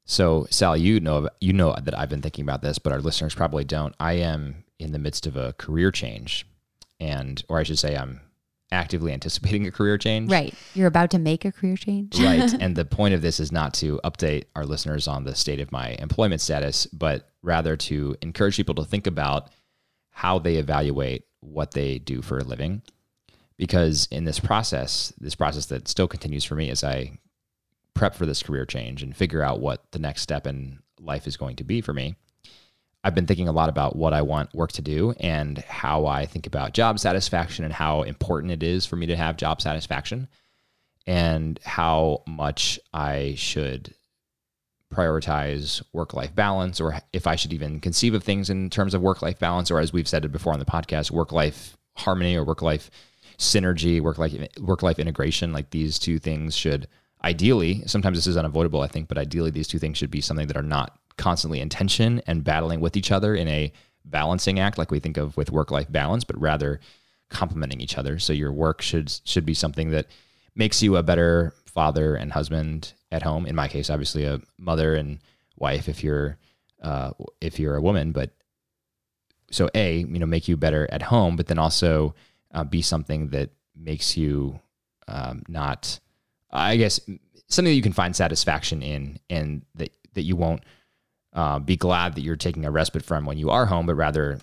So, 0.06 0.48
Sal, 0.50 0.76
you 0.76 1.00
know 1.00 1.30
you 1.40 1.54
know 1.54 1.76
that 1.82 1.98
I've 1.98 2.10
been 2.10 2.22
thinking 2.22 2.44
about 2.44 2.62
this, 2.62 2.78
but 2.78 2.92
our 2.92 3.00
listeners 3.00 3.34
probably 3.34 3.64
don't. 3.64 3.96
I 4.00 4.14
am 4.14 4.64
in 4.80 4.92
the 4.92 5.00
midst 5.00 5.26
of 5.26 5.38
a 5.38 5.54
career 5.54 5.92
change, 5.92 6.45
and 7.00 7.44
or 7.48 7.60
I 7.60 7.64
should 7.64 7.80
say, 7.80 7.95
I'm 7.95 8.19
actively 8.74 9.14
anticipating 9.14 9.66
a 9.68 9.72
career 9.72 9.98
change. 9.98 10.31
Right. 10.31 10.54
You're 10.74 10.88
about 10.88 11.12
to 11.12 11.19
make 11.19 11.45
a 11.45 11.52
career 11.52 11.78
change. 11.78 12.19
right. 12.19 12.54
And 12.60 12.76
the 12.76 12.86
point 12.86 13.14
of 13.14 13.22
this 13.22 13.40
is 13.40 13.52
not 13.52 13.74
to 13.76 14.00
update 14.04 14.45
our 14.56 14.66
listeners 14.66 15.07
on 15.07 15.24
the 15.24 15.36
state 15.36 15.60
of 15.60 15.72
my 15.72 15.90
employment 16.00 16.42
status, 16.42 16.88
but 16.88 17.30
rather 17.42 17.78
to 17.78 18.16
encourage 18.22 18.57
people 18.57 18.76
to 18.76 18.86
think 18.86 19.07
about 19.07 19.50
how 20.10 20.40
they 20.40 20.56
evaluate 20.56 21.26
what 21.40 21.72
they 21.72 22.00
do 22.00 22.22
for 22.22 22.40
a 22.40 22.44
living. 22.44 22.81
Because 23.57 24.07
in 24.12 24.26
this 24.26 24.40
process, 24.40 25.14
this 25.19 25.36
process 25.36 25.68
that 25.68 25.88
still 25.88 26.07
continues 26.07 26.44
for 26.44 26.56
me 26.56 26.69
as 26.69 26.83
I 26.83 27.19
prep 28.04 28.16
for 28.16 28.26
this 28.26 28.44
career 28.44 28.66
change 28.66 29.02
and 29.02 29.16
figure 29.16 29.42
out 29.42 29.62
what 29.62 29.90
the 29.94 29.98
next 29.98 30.24
step 30.24 30.45
in 30.45 30.78
life 31.00 31.26
is 31.26 31.38
going 31.38 31.56
to 31.56 31.64
be 31.64 31.80
for 31.80 31.94
me, 31.94 32.18
I've 33.02 33.16
been 33.16 33.26
thinking 33.26 33.48
a 33.48 33.54
lot 33.54 33.69
about 33.69 33.95
what 33.95 34.12
I 34.12 34.22
want 34.24 34.54
work 34.54 34.74
to 34.74 34.81
do 34.81 35.14
and 35.22 35.60
how 35.60 36.06
I 36.06 36.26
think 36.26 36.45
about 36.45 36.74
job 36.74 37.00
satisfaction 37.00 37.64
and 37.64 37.74
how 37.74 38.02
important 38.02 38.52
it 38.52 38.62
is 38.62 38.86
for 38.86 38.98
me 38.98 39.06
to 39.06 39.16
have 39.16 39.38
job 39.38 39.62
satisfaction 39.62 40.28
and 41.07 41.57
how 41.64 42.24
much 42.28 42.78
I 42.94 43.36
should 43.38 43.94
prioritize 44.94 45.81
work 45.94 46.14
life 46.14 46.36
balance, 46.36 46.81
or 46.81 47.00
if 47.14 47.26
I 47.26 47.38
should 47.38 47.54
even 47.54 47.80
conceive 47.80 48.16
of 48.16 48.22
things 48.22 48.50
in 48.50 48.69
terms 48.69 48.94
of 48.94 49.02
work 49.02 49.22
life 49.22 49.40
balance, 49.40 49.72
or 49.72 49.80
as 49.80 49.94
we've 49.94 50.10
said 50.10 50.26
it 50.26 50.33
before 50.33 50.52
on 50.52 50.60
the 50.60 50.66
podcast, 50.66 51.10
work 51.10 51.31
life 51.31 51.78
harmony 51.95 52.36
or 52.36 52.44
work 52.44 52.62
life 52.62 52.92
synergy, 53.38 54.02
work 54.02 54.18
life 54.18 54.33
work 54.60 54.83
life 54.83 55.00
integration. 55.00 55.54
Like 55.54 55.69
these 55.69 55.98
two 55.98 56.19
things 56.19 56.54
should 56.54 56.90
ideally, 57.23 57.83
sometimes 57.85 58.18
this 58.18 58.27
is 58.27 58.37
unavoidable, 58.37 58.81
I 58.81 58.87
think, 58.87 59.07
but 59.07 59.18
ideally 59.18 59.51
these 59.51 59.68
two 59.68 59.80
things 59.80 59.97
should 59.97 60.11
be 60.11 60.21
something 60.21 60.47
that 60.47 60.57
are 60.57 60.63
not 60.63 60.97
constantly 61.18 61.59
in 61.59 61.69
tension 61.69 62.21
and 62.27 62.44
battling 62.44 62.80
with 62.80 62.97
each 62.97 63.11
other 63.11 63.35
in 63.35 63.47
a 63.47 63.71
balancing 64.06 64.59
act, 64.59 64.77
like 64.77 64.92
we 64.92 64.99
think 64.99 65.18
of 65.18 65.37
with 65.37 65.51
work 65.51 65.71
life 65.71 65.92
balance, 65.92 66.23
but 66.23 66.39
rather 66.39 66.80
complementing 67.30 67.81
each 67.81 67.97
other. 67.97 68.19
So 68.19 68.33
your 68.33 68.51
work 68.51 68.81
should 68.81 69.11
should 69.25 69.45
be 69.45 69.53
something 69.53 69.92
that 69.92 70.07
makes 70.56 70.83
you 70.83 70.97
a 70.97 71.03
better 71.03 71.53
father 71.65 72.15
and 72.15 72.31
husband 72.31 72.94
at 73.11 73.23
home. 73.23 73.45
In 73.45 73.56
my 73.56 73.68
case, 73.68 73.89
obviously 73.89 74.25
a 74.25 74.42
mother 74.57 74.95
and 74.95 75.19
wife 75.57 75.87
if 75.87 76.03
you're 76.03 76.37
uh, 76.81 77.11
if 77.42 77.59
you're 77.59 77.75
a 77.75 77.81
woman. 77.81 78.11
But 78.11 78.31
so 79.51 79.69
a 79.73 79.99
you 79.99 80.19
know 80.19 80.25
make 80.25 80.47
you 80.47 80.57
better 80.57 80.87
at 80.92 81.01
home, 81.01 81.35
but 81.35 81.47
then 81.47 81.59
also 81.59 82.15
uh, 82.53 82.63
be 82.63 82.81
something 82.81 83.30
that 83.30 83.51
makes 83.75 84.15
you 84.18 84.59
um, 85.07 85.44
not, 85.47 85.99
I 86.54 86.78
guess, 86.78 87.00
something 87.50 87.72
that 87.72 87.76
you 87.76 87.81
can 87.81 87.94
find 87.94 88.16
satisfaction 88.16 88.81
in, 88.81 89.19
and 89.30 89.64
that 89.76 89.92
that 90.14 90.22
you 90.22 90.36
won't 90.36 90.64
uh, 91.33 91.60
be 91.60 91.76
glad 91.76 92.16
that 92.16 92.22
you're 92.22 92.36
taking 92.36 92.66
a 92.66 92.72
respite 92.72 93.04
from 93.04 93.26
when 93.26 93.38
you 93.38 93.50
are 93.50 93.66
home, 93.66 93.86
but 93.86 93.95
rather 93.95 94.40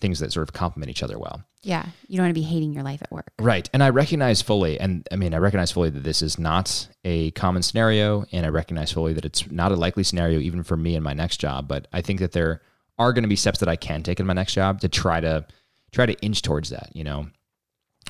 things 0.00 0.20
that 0.20 0.32
sort 0.32 0.46
of 0.46 0.52
complement 0.52 0.90
each 0.90 1.02
other 1.02 1.18
well. 1.18 1.42
Yeah. 1.62 1.86
You 2.08 2.18
don't 2.18 2.26
want 2.26 2.34
to 2.34 2.40
be 2.40 2.46
hating 2.46 2.74
your 2.74 2.82
life 2.82 3.00
at 3.02 3.10
work. 3.10 3.32
Right. 3.38 3.68
And 3.72 3.82
I 3.82 3.88
recognize 3.88 4.42
fully, 4.42 4.78
and 4.78 5.08
I 5.10 5.16
mean, 5.16 5.32
I 5.32 5.38
recognize 5.38 5.72
fully 5.72 5.88
that 5.90 6.04
this 6.04 6.20
is 6.20 6.38
not 6.38 6.86
a 7.04 7.30
common 7.30 7.62
scenario. 7.62 8.26
And 8.32 8.44
I 8.44 8.50
recognize 8.50 8.92
fully 8.92 9.14
that 9.14 9.24
it's 9.24 9.50
not 9.50 9.72
a 9.72 9.76
likely 9.76 10.04
scenario 10.04 10.40
even 10.40 10.62
for 10.62 10.76
me 10.76 10.94
in 10.94 11.02
my 11.02 11.14
next 11.14 11.38
job. 11.38 11.66
But 11.66 11.88
I 11.92 12.02
think 12.02 12.20
that 12.20 12.32
there 12.32 12.60
are 12.98 13.14
going 13.14 13.22
to 13.22 13.28
be 13.28 13.36
steps 13.36 13.60
that 13.60 13.68
I 13.68 13.76
can 13.76 14.02
take 14.02 14.20
in 14.20 14.26
my 14.26 14.34
next 14.34 14.52
job 14.52 14.80
to 14.82 14.88
try 14.88 15.20
to 15.20 15.46
try 15.90 16.04
to 16.04 16.20
inch 16.20 16.42
towards 16.42 16.68
that. 16.68 16.90
You 16.92 17.04
know, 17.04 17.28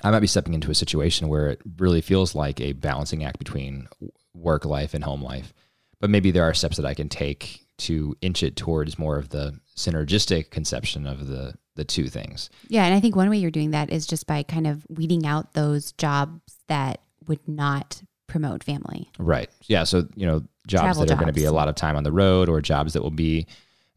I 0.03 0.11
might 0.11 0.21
be 0.21 0.27
stepping 0.27 0.55
into 0.55 0.71
a 0.71 0.75
situation 0.75 1.29
where 1.29 1.49
it 1.49 1.63
really 1.79 2.01
feels 2.01 2.35
like 2.35 2.61
a 2.61 2.73
balancing 2.73 3.25
act 3.25 3.39
between 3.39 3.89
work 4.35 4.65
life 4.65 4.95
and 4.95 5.05
home 5.05 5.23
life. 5.23 5.55
But 6.01 6.11
maybe 6.11 6.31
there 6.31 6.45
are 6.45 6.55
steps 6.55 6.77
that 6.77 6.87
I 6.87 6.95
can 6.95 7.09
take 7.09 7.65
to 7.77 8.17
inch 8.21 8.43
it 8.43 8.57
towards 8.57 8.99
more 8.99 9.17
of 9.19 9.31
the 9.31 9.59
synergistic 9.77 10.51
conception 10.51 11.07
of 11.07 11.27
the 11.27 11.55
the 11.77 11.85
two 11.85 12.09
things. 12.09 12.51
Yeah, 12.69 12.85
and 12.85 12.95
I 12.95 13.01
think 13.01 13.17
one 13.17 13.29
way 13.29 13.37
you're 13.37 13.51
doing 13.51 13.73
that 13.73 13.91
is 13.91 14.07
just 14.07 14.27
by 14.27 14.45
kind 14.45 14.67
of 14.67 14.87
weeding 14.89 15.27
out 15.27 15.55
those 15.55 15.91
jobs 15.93 16.41
that 16.69 17.01
would 17.27 17.47
not 17.49 18.03
promote 18.29 18.63
family. 18.63 19.11
Right. 19.19 19.51
Yeah. 19.65 19.85
So 19.85 20.07
you 20.15 20.27
know, 20.27 20.45
jobs 20.67 20.83
Travel 20.83 21.07
that 21.07 21.13
are 21.13 21.17
going 21.17 21.27
to 21.27 21.33
be 21.33 21.45
a 21.45 21.53
lot 21.53 21.69
of 21.69 21.75
time 21.75 21.97
on 21.97 22.05
the 22.05 22.13
road, 22.13 22.49
or 22.49 22.61
jobs 22.61 22.93
that 22.93 23.03
will 23.03 23.11
be, 23.11 23.47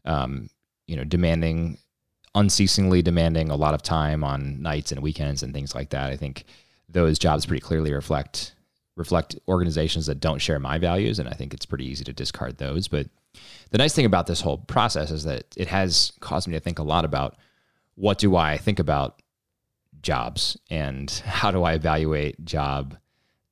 um, 0.04 0.48
you 0.86 0.96
know, 0.96 1.04
demanding, 1.04 1.78
unceasingly 2.38 3.02
demanding 3.02 3.50
a 3.50 3.56
lot 3.56 3.74
of 3.74 3.82
time 3.82 4.22
on 4.22 4.62
nights 4.62 4.92
and 4.92 5.02
weekends 5.02 5.42
and 5.42 5.52
things 5.52 5.74
like 5.74 5.90
that. 5.90 6.10
I 6.10 6.16
think 6.16 6.44
those 6.88 7.18
jobs 7.18 7.46
pretty 7.46 7.60
clearly 7.60 7.92
reflect 7.92 8.54
reflect 8.96 9.38
organizations 9.46 10.06
that 10.06 10.18
don't 10.20 10.40
share 10.40 10.58
my 10.58 10.78
values, 10.78 11.18
and 11.18 11.28
I 11.28 11.32
think 11.32 11.54
it's 11.54 11.66
pretty 11.66 11.86
easy 11.86 12.04
to 12.04 12.12
discard 12.12 12.58
those. 12.58 12.88
But 12.88 13.06
the 13.70 13.78
nice 13.78 13.94
thing 13.94 14.06
about 14.06 14.26
this 14.26 14.40
whole 14.40 14.58
process 14.58 15.10
is 15.10 15.24
that 15.24 15.44
it 15.56 15.68
has 15.68 16.12
caused 16.20 16.48
me 16.48 16.54
to 16.54 16.60
think 16.60 16.78
a 16.78 16.82
lot 16.84 17.04
about 17.04 17.36
what 17.94 18.18
do 18.18 18.34
I 18.36 18.56
think 18.56 18.78
about 18.78 19.22
jobs 20.00 20.56
and 20.70 21.10
how 21.24 21.50
do 21.50 21.62
I 21.62 21.74
evaluate 21.74 22.44
job 22.44 22.96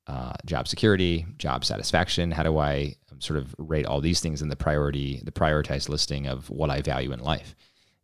uh, 0.07 0.33
job 0.45 0.69
security, 0.69 1.25
job 1.37 1.65
satisfaction. 1.65 2.31
How 2.31 2.43
do 2.43 2.57
I 2.57 2.95
sort 3.19 3.39
of 3.39 3.53
rate 3.57 3.85
all 3.85 3.99
these 3.99 4.21
things 4.21 4.41
in 4.41 4.47
the 4.47 4.55
priority, 4.55 5.21
the 5.25 5.33
prioritized 5.33 5.89
listing 5.89 6.27
of 6.27 6.49
what 6.49 6.69
I 6.69 6.81
value 6.81 7.11
in 7.11 7.19
life? 7.19 7.55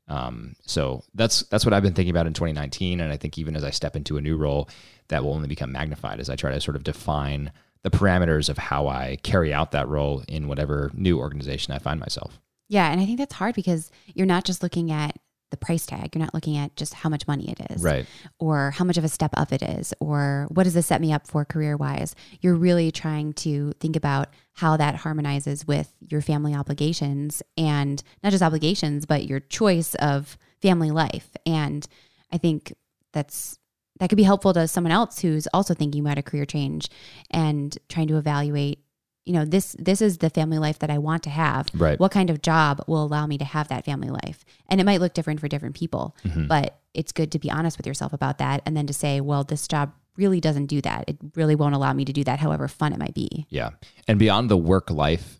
Um, 0.07 0.55
so 0.65 1.03
that's 1.15 1.43
that's 1.43 1.65
what 1.65 1.73
I've 1.73 1.83
been 1.83 1.93
thinking 1.93 2.11
about 2.11 2.27
in 2.27 2.33
2019, 2.33 2.99
and 2.99 3.11
I 3.11 3.17
think 3.17 3.37
even 3.37 3.55
as 3.55 3.63
I 3.63 3.69
step 3.69 3.95
into 3.95 4.17
a 4.17 4.21
new 4.21 4.37
role, 4.37 4.69
that 5.07 5.23
will 5.23 5.33
only 5.33 5.47
become 5.47 5.71
magnified 5.71 6.19
as 6.19 6.29
I 6.29 6.35
try 6.35 6.51
to 6.51 6.61
sort 6.61 6.75
of 6.75 6.83
define 6.83 7.51
the 7.83 7.89
parameters 7.89 8.49
of 8.49 8.57
how 8.57 8.87
I 8.87 9.17
carry 9.23 9.53
out 9.53 9.71
that 9.71 9.87
role 9.87 10.23
in 10.27 10.47
whatever 10.47 10.91
new 10.93 11.19
organization 11.19 11.73
I 11.73 11.79
find 11.79 11.99
myself. 11.99 12.39
Yeah, 12.69 12.91
and 12.91 12.99
I 12.99 13.05
think 13.05 13.17
that's 13.17 13.33
hard 13.33 13.55
because 13.55 13.91
you're 14.13 14.25
not 14.25 14.45
just 14.45 14.63
looking 14.63 14.91
at 14.91 15.17
the 15.53 15.57
price 15.57 15.85
tag. 15.85 16.13
You're 16.13 16.23
not 16.23 16.33
looking 16.33 16.57
at 16.57 16.75
just 16.75 16.95
how 16.95 17.09
much 17.09 17.27
money 17.27 17.49
it 17.49 17.71
is. 17.71 17.81
Right. 17.81 18.07
or 18.39 18.71
how 18.71 18.83
much 18.83 18.97
of 18.97 19.03
a 19.03 19.07
step 19.07 19.31
up 19.37 19.53
it 19.53 19.61
is, 19.61 19.93
or 19.99 20.47
what 20.49 20.63
does 20.63 20.73
this 20.73 20.87
set 20.87 20.99
me 20.99 21.13
up 21.13 21.27
for 21.27 21.45
career 21.45 21.77
wise. 21.77 22.15
You're 22.41 22.55
really 22.55 22.91
trying 22.91 23.33
to 23.33 23.73
think 23.79 23.95
about 23.95 24.33
how 24.53 24.75
that 24.77 24.95
harmonizes 24.95 25.67
with 25.67 25.93
your 26.09 26.21
family 26.21 26.55
obligations 26.55 27.43
and 27.55 28.01
not 28.23 28.31
just 28.31 28.43
obligations, 28.43 29.05
but 29.05 29.25
your 29.25 29.39
choice 29.39 29.93
of 29.95 30.37
family 30.61 30.91
life. 30.91 31.29
And 31.45 31.87
I 32.31 32.39
think 32.39 32.73
that's 33.11 33.59
that 33.99 34.09
could 34.09 34.17
be 34.17 34.23
helpful 34.23 34.53
to 34.53 34.67
someone 34.67 34.91
else 34.91 35.19
who's 35.19 35.47
also 35.53 35.75
thinking 35.75 36.01
about 36.01 36.17
a 36.17 36.23
career 36.23 36.45
change 36.45 36.89
and 37.29 37.77
trying 37.89 38.07
to 38.07 38.17
evaluate 38.17 38.79
you 39.25 39.33
know 39.33 39.45
this 39.45 39.75
this 39.79 40.01
is 40.01 40.17
the 40.19 40.29
family 40.29 40.57
life 40.59 40.79
that 40.79 40.89
I 40.89 40.97
want 40.97 41.23
to 41.23 41.29
have 41.29 41.67
Right. 41.73 41.99
what 41.99 42.11
kind 42.11 42.29
of 42.29 42.41
job 42.41 42.83
will 42.87 43.03
allow 43.03 43.25
me 43.27 43.37
to 43.37 43.45
have 43.45 43.67
that 43.69 43.85
family 43.85 44.09
life 44.09 44.43
and 44.69 44.81
it 44.81 44.83
might 44.85 44.99
look 44.99 45.13
different 45.13 45.39
for 45.39 45.47
different 45.47 45.75
people 45.75 46.15
Mm-hmm. 46.25 46.47
but 46.47 46.79
it's 46.93 47.11
good 47.11 47.31
to 47.31 47.39
be 47.39 47.49
honest 47.49 47.77
with 47.77 47.87
yourself 47.87 48.13
about 48.13 48.37
that 48.39 48.61
and 48.65 48.75
then 48.77 48.85
to 48.87 48.93
say 48.93 49.21
well 49.21 49.43
this 49.43 49.67
job 49.67 49.93
really 50.17 50.39
doesn't 50.41 50.67
do 50.67 50.79
that 50.81 51.05
it 51.07 51.17
really 51.35 51.55
won't 51.55 51.73
allow 51.75 51.93
me 51.93 52.05
to 52.05 52.13
do 52.13 52.23
that 52.23 52.39
however 52.39 52.67
fun 52.67 52.93
it 52.93 52.99
might 52.99 53.15
be 53.15 53.47
Yeah. 53.49 53.71
And 54.07 54.19
beyond 54.19 54.49
the 54.49 54.57
work 54.57 54.91
life 54.91 55.39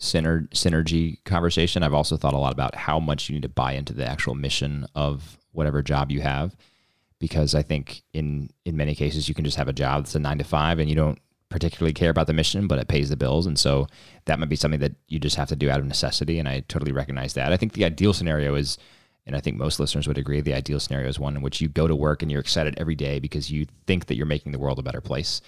syner- 0.00 0.48
synergy 0.50 1.22
conversation, 1.24 1.82
I've 1.82 1.94
also 1.94 2.16
thought 2.16 2.34
a 2.34 2.38
lot 2.38 2.52
about 2.52 2.74
how 2.74 2.98
much 2.98 3.28
you 3.28 3.34
need 3.34 3.42
to 3.42 3.48
buy 3.48 3.72
into 3.72 3.92
the 3.92 4.06
actual 4.06 4.34
mission 4.34 4.86
of 4.94 5.38
whatever 5.52 5.82
job 5.82 6.10
you 6.10 6.20
have. 6.20 6.56
Because 7.20 7.54
I 7.54 7.62
think 7.62 8.02
in 8.12 8.50
in 8.64 8.76
many 8.76 8.94
cases 8.94 9.28
you 9.28 9.34
can 9.34 9.44
just 9.44 9.56
have 9.56 9.68
a 9.68 9.72
job 9.72 10.04
that's 10.04 10.14
a 10.14 10.18
nine 10.18 10.38
to 10.38 10.44
five 10.44 10.78
and 10.78 10.88
you 10.90 10.96
don't 10.96 11.18
particularly 11.54 11.92
care 11.92 12.10
about 12.10 12.26
the 12.26 12.32
mission, 12.32 12.66
but 12.66 12.80
it 12.80 12.88
pays 12.88 13.10
the 13.10 13.16
bills. 13.16 13.46
And 13.46 13.56
so 13.56 13.86
that 14.24 14.40
might 14.40 14.48
be 14.48 14.56
something 14.56 14.80
that 14.80 14.96
you 15.06 15.20
just 15.20 15.36
have 15.36 15.46
to 15.50 15.54
do 15.54 15.70
out 15.70 15.78
of 15.78 15.86
necessity. 15.86 16.40
And 16.40 16.48
I 16.48 16.64
totally 16.66 16.90
recognize 16.90 17.34
that. 17.34 17.52
I 17.52 17.56
think 17.56 17.74
the 17.74 17.84
ideal 17.84 18.12
scenario 18.12 18.56
is 18.56 18.76
and 19.24 19.36
I 19.36 19.40
think 19.40 19.56
most 19.56 19.78
listeners 19.78 20.08
would 20.08 20.18
agree 20.18 20.40
the 20.40 20.52
ideal 20.52 20.80
scenario 20.80 21.08
is 21.08 21.18
one 21.18 21.36
in 21.36 21.42
which 21.42 21.60
you 21.60 21.68
go 21.68 21.86
to 21.86 21.94
work 21.94 22.22
and 22.22 22.30
you're 22.30 22.40
excited 22.40 22.74
every 22.76 22.96
day 22.96 23.20
because 23.20 23.52
you 23.52 23.66
think 23.86 24.06
that 24.06 24.16
you're 24.16 24.26
making 24.26 24.50
the 24.50 24.58
world 24.58 24.80
a 24.80 24.82
better 24.82 25.00
place. 25.00 25.40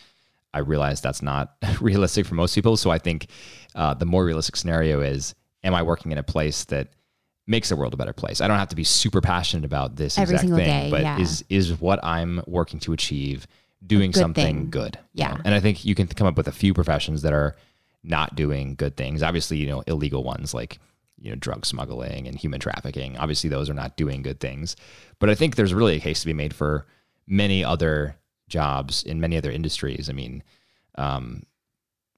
I 0.54 0.60
realize 0.60 1.00
that's 1.00 1.22
not 1.22 1.56
realistic 1.80 2.25
for 2.25 2.36
most 2.36 2.54
people. 2.54 2.76
So 2.76 2.90
I 2.90 2.98
think 2.98 3.26
uh, 3.75 3.94
the 3.94 4.06
more 4.06 4.25
realistic 4.25 4.54
scenario 4.54 5.00
is 5.00 5.34
Am 5.64 5.75
I 5.75 5.82
working 5.82 6.12
in 6.12 6.18
a 6.18 6.22
place 6.22 6.64
that 6.66 6.90
makes 7.48 7.70
the 7.70 7.76
world 7.76 7.92
a 7.92 7.96
better 7.96 8.12
place? 8.12 8.40
I 8.40 8.46
don't 8.46 8.60
have 8.60 8.68
to 8.68 8.76
be 8.76 8.84
super 8.84 9.20
passionate 9.20 9.64
about 9.64 9.96
this 9.96 10.16
Every 10.16 10.36
exact 10.36 10.42
single 10.42 10.58
thing, 10.58 10.84
day, 10.84 10.90
but 10.90 11.00
yeah. 11.00 11.18
is 11.18 11.44
is 11.48 11.80
what 11.80 11.98
I'm 12.04 12.40
working 12.46 12.78
to 12.80 12.92
achieve 12.92 13.48
doing 13.85 14.11
good 14.11 14.21
something 14.21 14.45
thing. 14.45 14.71
good? 14.71 14.99
you 15.14 15.23
Yeah. 15.25 15.33
know? 15.35 15.40
And 15.45 15.54
I 15.54 15.61
think 15.61 15.85
you 15.85 15.95
can 15.95 16.06
come 16.06 16.26
up 16.26 16.37
with 16.37 16.49
a 16.49 16.52
few 16.52 16.73
professions 16.75 17.23
that 17.23 17.33
are 17.33 17.56
not 18.02 18.35
doing 18.37 18.75
good 18.76 18.97
things. 18.97 19.23
Obviously, 19.23 19.56
you 19.59 19.66
know, 19.66 19.83
illegal 19.87 20.23
ones 20.25 20.54
like 20.54 20.78
you 21.18 21.30
know 21.30 21.37
drug 21.37 21.64
smuggling 21.66 22.28
and 22.28 22.37
human 22.38 22.61
trafficking. 22.61 23.16
Obviously, 23.16 23.49
those 23.50 23.68
are 23.71 23.75
not 23.75 23.97
doing 23.97 24.23
good 24.23 24.38
things. 24.40 24.76
But 25.18 25.30
I 25.30 25.35
think 25.35 25.56
there's 25.56 25.75
really 25.75 25.97
a 25.97 26.00
case 26.00 26.21
to 26.21 26.26
be 26.26 26.35
made 26.35 26.54
for 26.54 26.87
many 27.26 27.64
other 27.64 28.16
jobs 28.49 29.02
in 29.02 29.18
many 29.21 29.37
other 29.37 29.50
industries. 29.50 30.09
I 30.09 30.12
mean, 30.12 30.42
um, 30.97 31.42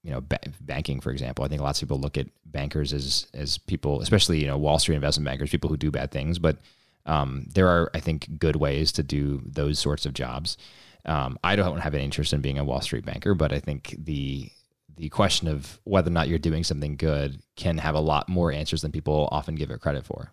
you 0.02 0.10
know, 0.10 0.20
ba- 0.20 0.38
banking, 0.60 1.00
for 1.00 1.10
example. 1.10 1.44
I 1.44 1.48
think 1.48 1.60
lots 1.62 1.80
of 1.80 1.88
people 1.88 2.00
look 2.00 2.18
at 2.18 2.26
bankers 2.44 2.92
as 2.92 3.26
as 3.34 3.56
people, 3.58 4.00
especially 4.00 4.40
you 4.40 4.46
know 4.46 4.58
Wall 4.58 4.78
Street 4.78 4.96
investment 4.96 5.24
bankers, 5.26 5.50
people 5.50 5.70
who 5.70 5.76
do 5.76 5.90
bad 5.90 6.10
things. 6.10 6.38
But 6.38 6.58
um, 7.06 7.46
there 7.54 7.68
are, 7.68 7.90
I 7.94 8.00
think, 8.00 8.38
good 8.38 8.56
ways 8.56 8.92
to 8.92 9.02
do 9.02 9.42
those 9.44 9.78
sorts 9.78 10.04
of 10.06 10.12
jobs. 10.14 10.56
Um, 11.04 11.38
I 11.42 11.56
don't 11.56 11.80
have 11.80 11.94
any 11.94 12.04
interest 12.04 12.32
in 12.32 12.40
being 12.40 12.58
a 12.58 12.64
Wall 12.64 12.80
Street 12.80 13.04
banker, 13.06 13.34
but 13.34 13.52
I 13.52 13.60
think 13.60 13.94
the 13.98 14.50
the 14.96 15.08
question 15.10 15.46
of 15.46 15.78
whether 15.84 16.08
or 16.08 16.12
not 16.12 16.28
you're 16.28 16.40
doing 16.40 16.64
something 16.64 16.96
good 16.96 17.40
can 17.56 17.78
have 17.78 17.94
a 17.94 18.00
lot 18.00 18.28
more 18.28 18.50
answers 18.50 18.82
than 18.82 18.90
people 18.90 19.28
often 19.30 19.54
give 19.54 19.70
it 19.70 19.80
credit 19.80 20.04
for. 20.04 20.32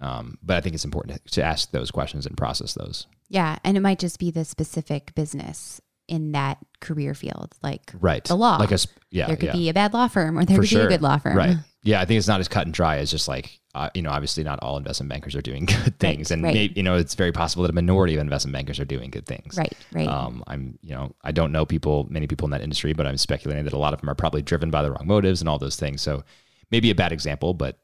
Um, 0.00 0.36
but 0.42 0.58
I 0.58 0.60
think 0.60 0.74
it's 0.74 0.84
important 0.84 1.24
to 1.32 1.42
ask 1.42 1.70
those 1.70 1.90
questions 1.90 2.26
and 2.26 2.36
process 2.36 2.74
those. 2.74 3.06
yeah 3.30 3.56
and 3.64 3.76
it 3.76 3.80
might 3.80 3.98
just 3.98 4.18
be 4.18 4.30
the 4.30 4.44
specific 4.44 5.14
business 5.14 5.80
in 6.06 6.32
that 6.32 6.58
career 6.80 7.14
field 7.14 7.54
like 7.62 7.92
Right. 7.98 8.22
the 8.24 8.34
law 8.34 8.56
Like 8.58 8.72
a 8.72 8.78
yeah. 9.10 9.26
there 9.28 9.36
could 9.36 9.46
yeah. 9.46 9.52
be 9.52 9.68
a 9.70 9.74
bad 9.74 9.94
law 9.94 10.08
firm 10.08 10.38
or 10.38 10.44
there 10.44 10.56
For 10.58 10.62
could 10.64 10.70
be 10.70 10.80
a 10.82 10.88
good 10.88 11.00
law 11.02 11.16
firm 11.16 11.36
Right. 11.36 11.56
Yeah, 11.82 12.02
I 12.02 12.04
think 12.04 12.18
it's 12.18 12.28
not 12.28 12.40
as 12.40 12.48
cut 12.48 12.66
and 12.66 12.74
dry 12.74 12.98
as 12.98 13.10
just 13.10 13.26
like 13.28 13.58
uh, 13.74 13.90
you 13.94 14.02
know, 14.02 14.10
obviously 14.10 14.44
not 14.44 14.60
all 14.60 14.76
investment 14.76 15.10
bankers 15.10 15.34
are 15.34 15.42
doing 15.42 15.64
good 15.84 15.98
things, 15.98 16.30
and 16.30 16.42
right. 16.42 16.54
may, 16.54 16.72
you 16.76 16.82
know, 16.82 16.96
it's 16.96 17.14
very 17.14 17.32
possible 17.32 17.62
that 17.62 17.70
a 17.70 17.74
minority 17.74 18.14
of 18.14 18.20
investment 18.20 18.52
bankers 18.52 18.78
are 18.78 18.84
doing 18.84 19.10
good 19.10 19.26
things. 19.26 19.56
right 19.58 19.72
right 19.92 20.06
Um, 20.06 20.44
I'm, 20.46 20.78
you 20.82 20.94
know, 20.94 21.14
I 21.22 21.32
don't 21.32 21.50
know 21.52 21.66
people, 21.66 22.06
many 22.08 22.26
people 22.26 22.46
in 22.46 22.52
that 22.52 22.60
industry, 22.60 22.92
but 22.92 23.06
I'm 23.06 23.16
speculating 23.16 23.64
that 23.64 23.72
a 23.72 23.78
lot 23.78 23.92
of 23.92 24.00
them 24.00 24.08
are 24.10 24.14
probably 24.14 24.42
driven 24.42 24.70
by 24.70 24.82
the 24.82 24.90
wrong 24.90 25.06
motives 25.06 25.40
and 25.40 25.48
all 25.48 25.58
those 25.58 25.76
things. 25.76 26.02
So 26.02 26.22
maybe 26.70 26.90
a 26.90 26.94
bad 26.94 27.12
example, 27.12 27.52
but 27.52 27.78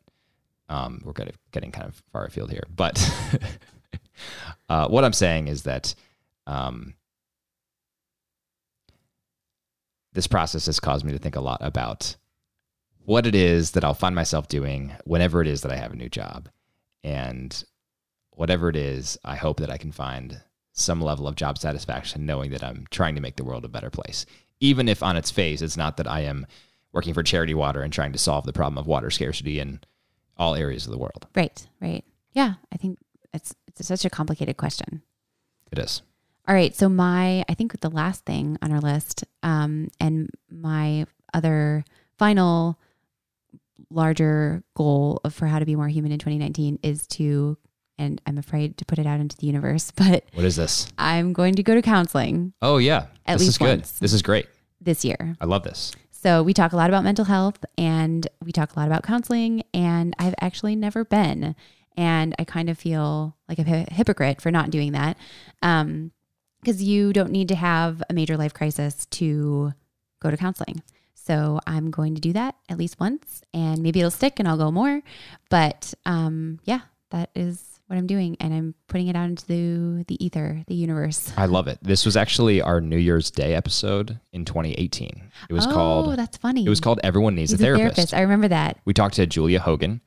um, 0.68 1.02
we're 1.04 1.12
kind 1.12 1.28
of 1.28 1.37
getting 1.50 1.73
kind 1.73 1.88
of 1.88 2.00
far 2.12 2.25
afield 2.25 2.50
here. 2.50 2.64
But 2.75 3.04
uh, 4.68 4.88
what 4.88 5.04
I'm 5.04 5.12
saying 5.12 5.49
is 5.49 5.64
that 5.64 5.94
um, 6.47 6.94
this 10.12 10.26
process 10.26 10.66
has 10.66 10.78
caused 10.78 11.04
me 11.04 11.12
to 11.12 11.18
think 11.18 11.37
a 11.37 11.40
lot 11.40 11.59
about 11.61 12.16
what 13.04 13.26
it 13.26 13.35
is 13.35 13.73
that 13.73 13.85
I'll 13.85 13.95
find 13.95 14.14
myself 14.14 14.49
doing 14.49 14.92
whenever 15.04 15.40
it 15.42 15.49
is 15.49 15.62
that 15.62 15.73
I 15.73 15.76
have 15.76 15.92
a 15.92 15.97
new 15.97 16.09
job. 16.09 16.49
And 17.02 17.62
whatever 18.30 18.69
it 18.69 18.76
is, 18.76 19.19
I 19.25 19.37
hope 19.37 19.59
that 19.59 19.71
I 19.71 19.76
can 19.78 19.92
find 19.92 20.42
some 20.73 21.00
level 21.00 21.26
of 21.26 21.35
job 21.35 21.59
satisfaction 21.59 22.26
knowing 22.26 22.50
that 22.52 22.62
I'm 22.62 22.87
trying 22.90 23.14
to 23.16 23.21
make 23.21 23.37
the 23.37 23.45
world 23.45 23.64
a 23.64 23.69
better 23.69 23.90
place. 23.90 24.26
Even 24.61 24.88
if 24.88 25.02
on 25.02 25.16
its 25.16 25.30
face, 25.30 25.62
it's 25.62 25.76
not 25.76 25.97
that 25.97 26.07
I 26.07 26.21
am 26.21 26.47
working 26.92 27.14
for 27.14 27.23
Charity 27.23 27.54
Water 27.54 27.83
and 27.83 27.92
trying 27.92 28.12
to 28.12 28.19
solve 28.19 28.45
the 28.47 28.52
problem 28.52 28.78
of 28.78 28.87
water 28.87 29.11
scarcity 29.11 29.59
in 29.59 29.80
all 30.37 30.54
areas 30.54 30.87
of 30.87 30.92
the 30.92 30.99
world. 30.99 31.26
right 31.37 31.66
right 31.83 32.02
yeah 32.33 32.54
i 32.73 32.76
think 32.78 32.99
it's 33.35 33.54
it's 33.66 33.87
such 33.87 34.07
a 34.07 34.11
complicated 34.11 34.57
question 34.57 35.02
It 35.71 35.78
is. 35.78 36.00
All 36.49 36.54
right. 36.54 36.75
So 36.75 36.88
my, 36.88 37.45
I 37.49 37.54
think 37.54 37.78
the 37.80 37.90
last 37.90 38.25
thing 38.25 38.57
on 38.62 38.73
our 38.73 38.80
list, 38.80 39.23
um, 39.42 39.88
and 40.00 40.30
my 40.50 41.07
other 41.35 41.85
final 42.19 42.78
larger 43.91 44.63
goal 44.75 45.21
of 45.25 45.35
for 45.35 45.47
how 45.47 45.59
to 45.59 45.65
be 45.67 45.77
more 45.77 45.89
human 45.89 46.13
in 46.13 46.19
2019 46.19 46.79
is 46.83 47.07
to, 47.09 47.57
and 47.99 48.21
I'm 48.27 48.39
afraid 48.39 48.77
to 48.79 48.85
put 48.85 48.99
it 48.99 49.07
out 49.07 49.21
into 49.21 49.37
the 49.37 49.47
universe, 49.47 49.91
but 49.97 50.25
What 50.35 50.45
is 50.45 50.57
this? 50.57 50.87
I'm 50.99 51.33
going 51.33 51.55
to 51.55 51.63
go 51.63 51.75
to 51.75 51.83
counseling 51.83 52.53
Oh, 52.63 52.79
yeah. 52.79 53.07
At 53.27 53.39
this 53.39 53.49
is 53.49 53.59
good. 53.59 53.69
once. 53.79 53.93
This 53.99 54.13
is 54.13 54.23
great. 54.23 54.47
this 54.81 55.05
year. 55.05 55.37
I 55.41 55.45
love 55.47 55.63
this. 55.63 55.93
So 56.11 56.43
we 56.43 56.53
talk 56.53 56.73
a 56.73 56.77
lot 56.77 56.91
about 56.91 57.03
mental 57.05 57.25
health 57.25 57.65
and 57.79 58.27
we 58.45 58.53
talk 58.53 58.75
a 58.77 58.79
lot 58.79 58.87
about 58.87 59.03
counseling, 59.05 59.63
and 59.73 60.15
I've 60.19 60.35
actually 60.41 60.77
never 60.77 61.05
been. 61.05 61.55
And 61.97 62.35
I 62.39 62.45
kind 62.45 62.69
of 62.71 62.79
feel 62.79 63.37
like 63.49 63.59
a 63.59 63.63
hy- 63.65 63.87
hypocrite 63.91 64.41
for 64.41 64.51
not 64.51 64.71
doing 64.71 64.93
that. 64.93 65.17
Um, 65.63 66.13
because 66.61 66.83
you 66.83 67.15
don't 67.15 67.31
need 67.31 67.49
to 67.49 67.55
have 67.55 68.03
a 68.11 68.13
major 68.13 68.37
life 68.37 68.53
crisis 68.53 69.07
to 69.13 69.73
go 70.21 70.31
to 70.31 70.37
counseling. 70.37 70.83
So 71.14 71.61
I'm 71.67 71.90
going 71.90 72.14
to 72.14 72.21
do 72.21 72.33
that 72.33 72.57
at 72.69 72.79
least 72.79 72.99
once 72.99 73.43
and 73.52 73.83
maybe 73.83 74.00
it'll 74.00 74.11
stick 74.11 74.38
and 74.38 74.49
I'll 74.49 74.57
go 74.57 74.71
more. 74.71 75.02
But 75.49 75.95
um, 76.07 76.61
yeah, 76.64 76.81
that 77.11 77.31
is 77.35 77.81
what 77.90 77.97
I'm 77.97 78.07
doing. 78.07 78.37
And 78.38 78.55
I'm 78.55 78.75
putting 78.87 79.09
it 79.09 79.17
out 79.17 79.29
into 79.29 79.47
the, 79.47 80.05
the 80.07 80.25
ether, 80.25 80.62
the 80.69 80.75
universe. 80.75 81.33
I 81.37 81.47
love 81.47 81.67
it. 81.67 81.79
This 81.83 82.07
was 82.07 82.17
actually 82.17 82.62
our 82.62 82.81
New 82.81 82.97
Year's 82.97 83.33
Day 83.33 83.55
episode 83.55 84.21
in 84.33 84.45
2018. 84.45 85.31
It 85.49 85.52
was 85.52 85.67
oh, 85.67 85.73
called 85.73 86.17
that's 86.17 86.37
funny. 86.37 86.64
it 86.64 86.69
was 86.69 86.81
called 86.81 87.00
Everyone 87.02 87.35
Needs 87.35 87.50
He's 87.50 87.61
a 87.61 87.64
Therapist. 87.64 88.14
I 88.14 88.21
remember 88.21 88.49
that. 88.49 88.79
We 88.85 88.95
talked 88.95 89.17
to 89.17 89.26
Julia 89.26 89.59
Hogan, 89.59 90.00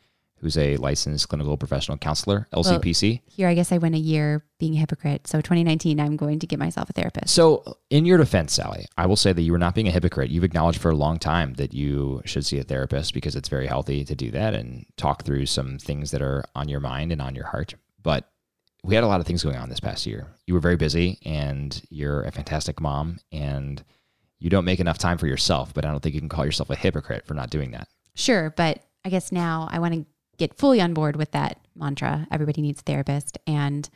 who's 0.43 0.57
a 0.57 0.75
licensed 0.77 1.29
clinical 1.29 1.57
professional 1.57 1.97
counselor, 1.97 2.47
LCPC. 2.53 3.21
Here, 3.25 3.47
I 3.47 3.53
guess 3.53 3.71
I 3.71 3.77
went 3.77 3.95
a 3.95 3.99
year 3.99 4.45
being 4.59 4.75
a 4.75 4.77
hypocrite. 4.77 5.25
So 5.25 5.39
2019, 5.39 5.99
I'm 5.99 6.17
going 6.17 6.39
to 6.39 6.47
get 6.47 6.59
myself 6.59 6.89
a 6.89 6.93
therapist. 6.93 7.33
So, 7.33 7.77
in 7.89 8.05
your 8.05 8.17
defense, 8.17 8.53
Sally, 8.53 8.85
I 8.97 9.05
will 9.05 9.15
say 9.15 9.33
that 9.33 9.41
you 9.41 9.53
were 9.53 9.57
not 9.57 9.73
being 9.73 9.87
a 9.87 9.91
hypocrite. 9.91 10.29
You've 10.29 10.43
acknowledged 10.43 10.81
for 10.81 10.91
a 10.91 10.95
long 10.95 11.17
time 11.17 11.53
that 11.53 11.73
you 11.73 12.21
should 12.25 12.45
see 12.45 12.59
a 12.59 12.63
therapist 12.63 13.13
because 13.13 13.35
it's 13.35 13.49
very 13.49 13.67
healthy 13.67 14.03
to 14.03 14.15
do 14.15 14.29
that 14.31 14.53
and 14.53 14.85
talk 14.97 15.23
through 15.23 15.45
some 15.45 15.79
things 15.79 16.11
that 16.11 16.21
are 16.21 16.43
on 16.55 16.67
your 16.67 16.81
mind 16.81 17.11
and 17.11 17.21
on 17.21 17.35
your 17.35 17.45
heart. 17.45 17.75
But 18.01 18.29
we 18.83 18.95
had 18.95 19.03
a 19.03 19.07
lot 19.07 19.21
of 19.21 19.25
things 19.25 19.43
going 19.43 19.55
on 19.55 19.69
this 19.69 19.79
past 19.79 20.05
year. 20.05 20.27
You 20.45 20.53
were 20.53 20.59
very 20.59 20.75
busy 20.75 21.19
and 21.23 21.81
you're 21.89 22.23
a 22.23 22.31
fantastic 22.31 22.81
mom 22.81 23.19
and 23.31 23.81
you 24.39 24.49
don't 24.49 24.65
make 24.65 24.81
enough 24.81 24.97
time 24.97 25.17
for 25.17 25.25
yourself, 25.25 25.73
but 25.73 25.85
I 25.85 25.91
don't 25.91 26.03
think 26.03 26.15
you 26.15 26.21
can 26.21 26.27
call 26.27 26.45
yourself 26.45 26.69
a 26.69 26.75
hypocrite 26.75 27.25
for 27.25 27.33
not 27.33 27.49
doing 27.49 27.71
that. 27.71 27.87
Sure, 28.13 28.53
but 28.57 28.83
I 29.05 29.09
guess 29.09 29.31
now 29.31 29.69
I 29.71 29.79
want 29.79 29.93
to 29.93 30.05
get 30.47 30.57
fully 30.57 30.81
on 30.81 30.93
board 30.93 31.15
with 31.15 31.31
that 31.31 31.59
mantra. 31.75 32.27
Everybody 32.31 32.61
needs 32.61 32.81
a 32.81 32.83
therapist, 32.83 33.37
and 33.47 33.89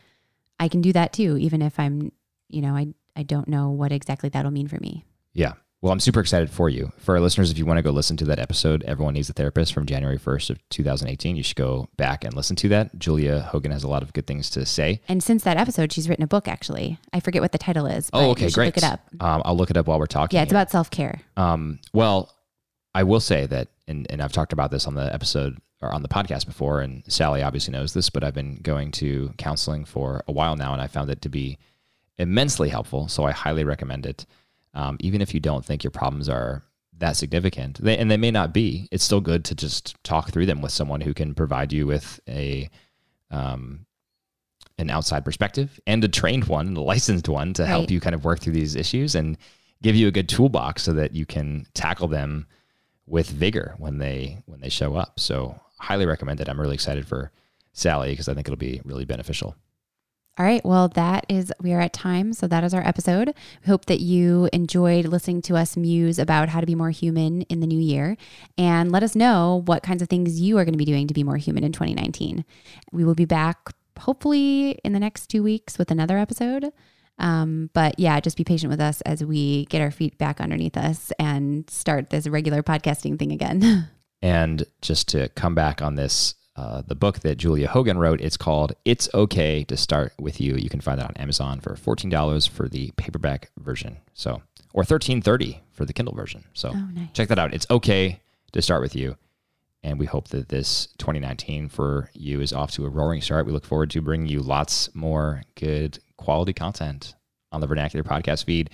I 0.59 0.67
can 0.67 0.81
do 0.81 0.93
that 0.93 1.13
too, 1.13 1.37
even 1.37 1.61
if 1.61 1.79
I'm, 1.79 2.11
you 2.49 2.61
know, 2.61 2.75
I 2.75 2.87
I 3.15 3.23
don't 3.23 3.47
know 3.47 3.69
what 3.69 3.91
exactly 3.91 4.29
that'll 4.29 4.51
mean 4.51 4.67
for 4.67 4.79
me. 4.79 5.03
Yeah. 5.33 5.53
Well, 5.81 5.93
I'm 5.93 5.99
super 5.99 6.19
excited 6.19 6.49
for 6.49 6.69
you. 6.69 6.91
For 6.97 7.15
our 7.15 7.21
listeners, 7.21 7.51
if 7.51 7.57
you 7.59 7.65
want 7.65 7.77
to 7.77 7.83
go 7.83 7.91
listen 7.91 8.17
to 8.17 8.25
that 8.25 8.39
episode, 8.39 8.83
Everyone 8.83 9.13
Needs 9.13 9.29
a 9.29 9.33
Therapist 9.33 9.73
from 9.73 9.85
January 9.85 10.17
1st 10.17 10.49
of 10.49 10.69
2018, 10.69 11.35
you 11.35 11.43
should 11.43 11.55
go 11.55 11.87
back 11.97 12.23
and 12.23 12.33
listen 12.33 12.55
to 12.57 12.69
that. 12.69 12.97
Julia 12.97 13.41
Hogan 13.41 13.71
has 13.71 13.83
a 13.83 13.87
lot 13.87 14.01
of 14.01 14.11
good 14.13 14.25
things 14.25 14.49
to 14.51 14.65
say. 14.65 15.01
And 15.07 15.21
since 15.21 15.43
that 15.43 15.57
episode, 15.57 15.91
she's 15.93 16.09
written 16.09 16.23
a 16.23 16.27
book. 16.27 16.47
Actually, 16.47 16.97
I 17.13 17.19
forget 17.19 17.43
what 17.43 17.51
the 17.51 17.59
title 17.59 17.85
is. 17.85 18.09
but 18.09 18.17
Oh, 18.17 18.31
okay, 18.31 18.49
great. 18.49 18.67
Look 18.67 18.77
it 18.77 18.83
up. 18.83 19.01
Um, 19.19 19.43
I'll 19.45 19.55
look 19.55 19.69
it 19.69 19.77
up 19.77 19.85
while 19.87 19.99
we're 19.99 20.07
talking. 20.07 20.35
Yeah, 20.37 20.43
it's 20.43 20.51
here. 20.51 20.57
about 20.57 20.71
self 20.71 20.89
care. 20.89 21.21
Um, 21.37 21.79
well, 21.93 22.33
I 22.95 23.03
will 23.03 23.19
say 23.19 23.45
that, 23.45 23.67
and, 23.87 24.07
and 24.09 24.19
I've 24.21 24.33
talked 24.33 24.53
about 24.53 24.71
this 24.71 24.87
on 24.87 24.95
the 24.95 25.13
episode 25.13 25.59
or 25.81 25.93
on 25.93 26.01
the 26.01 26.07
podcast 26.07 26.45
before, 26.45 26.81
and 26.81 27.03
Sally 27.07 27.43
obviously 27.43 27.71
knows 27.71 27.93
this, 27.93 28.09
but 28.09 28.23
I've 28.23 28.33
been 28.33 28.55
going 28.61 28.91
to 28.93 29.33
counseling 29.37 29.85
for 29.85 30.23
a 30.27 30.31
while 30.31 30.55
now, 30.55 30.73
and 30.73 30.81
I 30.81 30.87
found 30.87 31.09
it 31.09 31.21
to 31.21 31.29
be 31.29 31.57
immensely 32.17 32.69
helpful. 32.69 33.07
So 33.07 33.25
I 33.25 33.31
highly 33.31 33.63
recommend 33.63 34.05
it. 34.05 34.25
Um, 34.73 34.97
even 34.99 35.21
if 35.21 35.33
you 35.33 35.39
don't 35.39 35.63
think 35.63 35.83
your 35.83 35.91
problems 35.91 36.29
are 36.29 36.63
that 36.97 37.15
significant, 37.15 37.81
they, 37.81 37.97
and 37.97 38.09
they 38.09 38.17
may 38.17 38.31
not 38.31 38.53
be, 38.53 38.87
it's 38.91 39.03
still 39.03 39.21
good 39.21 39.45
to 39.45 39.55
just 39.55 39.95
talk 40.03 40.31
through 40.31 40.47
them 40.47 40.61
with 40.61 40.71
someone 40.71 41.01
who 41.01 41.13
can 41.13 41.35
provide 41.35 41.71
you 41.71 41.85
with 41.85 42.19
a 42.27 42.69
um, 43.29 43.85
an 44.79 44.89
outside 44.89 45.25
perspective 45.25 45.79
and 45.87 46.03
a 46.03 46.07
trained 46.07 46.45
one, 46.45 46.75
a 46.75 46.81
licensed 46.81 47.27
one 47.27 47.53
to 47.53 47.65
help 47.65 47.89
you 47.89 47.99
kind 47.99 48.15
of 48.15 48.23
work 48.23 48.39
through 48.39 48.53
these 48.53 48.75
issues 48.75 49.15
and 49.15 49.37
give 49.81 49.95
you 49.95 50.07
a 50.07 50.11
good 50.11 50.29
toolbox 50.29 50.83
so 50.83 50.93
that 50.93 51.13
you 51.13 51.25
can 51.25 51.65
tackle 51.73 52.07
them 52.07 52.45
with 53.05 53.29
vigor 53.29 53.75
when 53.77 53.97
they 53.97 54.41
when 54.45 54.59
they 54.59 54.69
show 54.69 54.95
up. 54.95 55.19
So 55.19 55.59
highly 55.79 56.05
recommend 56.05 56.41
it. 56.41 56.49
I'm 56.49 56.59
really 56.59 56.75
excited 56.75 57.07
for 57.07 57.31
Sally 57.73 58.11
because 58.11 58.27
I 58.27 58.33
think 58.33 58.47
it'll 58.47 58.57
be 58.57 58.81
really 58.83 59.05
beneficial. 59.05 59.55
All 60.39 60.45
right. 60.45 60.63
Well, 60.63 60.87
that 60.89 61.25
is, 61.29 61.51
we 61.61 61.73
are 61.73 61.81
at 61.81 61.93
time. 61.93 62.31
So 62.31 62.45
that 62.45 62.63
is 62.63 62.71
our 62.71 62.87
episode. 62.87 63.33
We 63.65 63.67
hope 63.67 63.85
that 63.85 64.01
you 64.01 64.49
enjoyed 64.53 65.05
listening 65.05 65.41
to 65.43 65.55
us 65.55 65.75
muse 65.75 66.19
about 66.19 66.49
how 66.49 66.59
to 66.59 66.67
be 66.67 66.75
more 66.75 66.91
human 66.91 67.41
in 67.43 67.59
the 67.59 67.65
new 67.65 67.79
year. 67.79 68.17
And 68.55 68.91
let 68.91 69.01
us 69.01 69.15
know 69.15 69.63
what 69.65 69.81
kinds 69.81 70.03
of 70.03 70.09
things 70.09 70.39
you 70.39 70.59
are 70.59 70.65
going 70.65 70.75
to 70.75 70.77
be 70.77 70.85
doing 70.85 71.07
to 71.07 71.13
be 71.13 71.23
more 71.23 71.37
human 71.37 71.63
in 71.63 71.71
2019. 71.71 72.45
We 72.91 73.03
will 73.03 73.15
be 73.15 73.25
back 73.25 73.73
hopefully 73.97 74.79
in 74.83 74.93
the 74.93 74.99
next 74.99 75.27
two 75.27 75.41
weeks 75.41 75.79
with 75.79 75.89
another 75.89 76.19
episode. 76.19 76.71
Um, 77.17 77.71
but 77.73 77.99
yeah, 77.99 78.19
just 78.19 78.37
be 78.37 78.43
patient 78.43 78.69
with 78.69 78.79
us 78.79 79.01
as 79.01 79.23
we 79.23 79.65
get 79.65 79.81
our 79.81 79.89
feet 79.89 80.19
back 80.19 80.39
underneath 80.39 80.77
us 80.77 81.11
and 81.17 81.67
start 81.67 82.11
this 82.11 82.27
regular 82.27 82.61
podcasting 82.61 83.17
thing 83.17 83.31
again. 83.31 83.89
And 84.21 84.65
just 84.81 85.07
to 85.09 85.29
come 85.29 85.53
back 85.55 85.81
on 85.81 85.95
this, 85.95 86.35
uh, 86.55 86.81
the 86.81 86.95
book 86.95 87.19
that 87.19 87.37
Julia 87.37 87.67
Hogan 87.67 87.97
wrote, 87.99 88.19
it's 88.19 88.37
called 88.37 88.73
"It's 88.83 89.07
Okay 89.13 89.63
to 89.65 89.77
Start 89.77 90.13
with 90.19 90.41
You." 90.41 90.55
You 90.55 90.69
can 90.69 90.81
find 90.81 90.99
that 90.99 91.07
on 91.09 91.17
Amazon 91.17 91.59
for 91.59 91.75
fourteen 91.75 92.09
dollars 92.09 92.47
for 92.47 92.67
the 92.67 92.91
paperback 92.97 93.51
version, 93.59 93.97
so 94.13 94.41
or 94.73 94.83
thirteen 94.83 95.21
thirty 95.21 95.61
for 95.71 95.85
the 95.85 95.93
Kindle 95.93 96.15
version. 96.15 96.45
So 96.53 96.69
Oh, 96.73 96.89
nice. 96.95 97.09
check 97.13 97.27
that 97.27 97.37
out. 97.39 97.53
It's 97.53 97.67
okay 97.69 98.19
to 98.53 98.61
start 98.63 98.81
with 98.81 98.95
you, 98.95 99.17
and 99.83 99.99
we 99.99 100.07
hope 100.07 100.29
that 100.29 100.49
this 100.49 100.87
2019 100.97 101.69
for 101.69 102.09
you 102.13 102.41
is 102.41 102.51
off 102.53 102.71
to 102.71 102.85
a 102.85 102.89
roaring 102.89 103.21
start. 103.21 103.45
We 103.45 103.51
look 103.51 103.65
forward 103.65 103.91
to 103.91 104.01
bringing 104.01 104.27
you 104.27 104.39
lots 104.41 104.89
more 104.95 105.43
good 105.55 105.99
quality 106.17 106.53
content 106.53 107.13
on 107.51 107.61
the 107.61 107.67
Vernacular 107.67 108.03
Podcast 108.03 108.45
feed. 108.45 108.71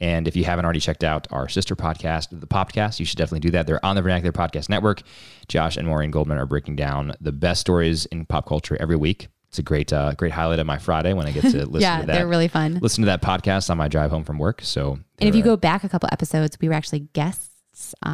And 0.00 0.28
if 0.28 0.36
you 0.36 0.44
haven't 0.44 0.64
already 0.64 0.80
checked 0.80 1.02
out 1.04 1.26
our 1.30 1.48
sister 1.48 1.74
podcast, 1.74 2.28
the 2.38 2.46
Popcast, 2.46 3.00
you 3.00 3.06
should 3.06 3.16
definitely 3.16 3.40
do 3.40 3.50
that. 3.52 3.66
They're 3.66 3.84
on 3.84 3.96
the 3.96 4.02
Vernacular 4.02 4.32
Podcast 4.32 4.68
Network. 4.68 5.02
Josh 5.48 5.76
and 5.76 5.88
Maureen 5.88 6.10
Goldman 6.10 6.36
are 6.38 6.44
breaking 6.46 6.76
down 6.76 7.14
the 7.20 7.32
best 7.32 7.62
stories 7.62 8.04
in 8.06 8.26
pop 8.26 8.46
culture 8.46 8.76
every 8.78 8.96
week. 8.96 9.28
It's 9.48 9.58
a 9.58 9.62
great, 9.62 9.92
uh, 9.92 10.12
great 10.14 10.32
highlight 10.32 10.58
of 10.58 10.66
my 10.66 10.76
Friday 10.76 11.14
when 11.14 11.26
I 11.26 11.30
get 11.32 11.42
to 11.42 11.48
listen 11.66 11.80
yeah, 11.80 12.00
to 12.00 12.06
that. 12.08 12.12
they're 12.14 12.26
really 12.26 12.48
fun. 12.48 12.78
listen 12.82 13.02
to 13.02 13.06
that 13.06 13.22
podcast 13.22 13.70
on 13.70 13.78
my 13.78 13.88
drive 13.88 14.10
home 14.10 14.24
from 14.24 14.38
work. 14.38 14.60
So, 14.62 14.98
And 15.18 15.28
if 15.28 15.34
you 15.34 15.42
go 15.42 15.56
back 15.56 15.82
a 15.82 15.88
couple 15.88 16.08
episodes, 16.12 16.58
we 16.60 16.68
were 16.68 16.74
actually 16.74 17.00
guests 17.14 17.55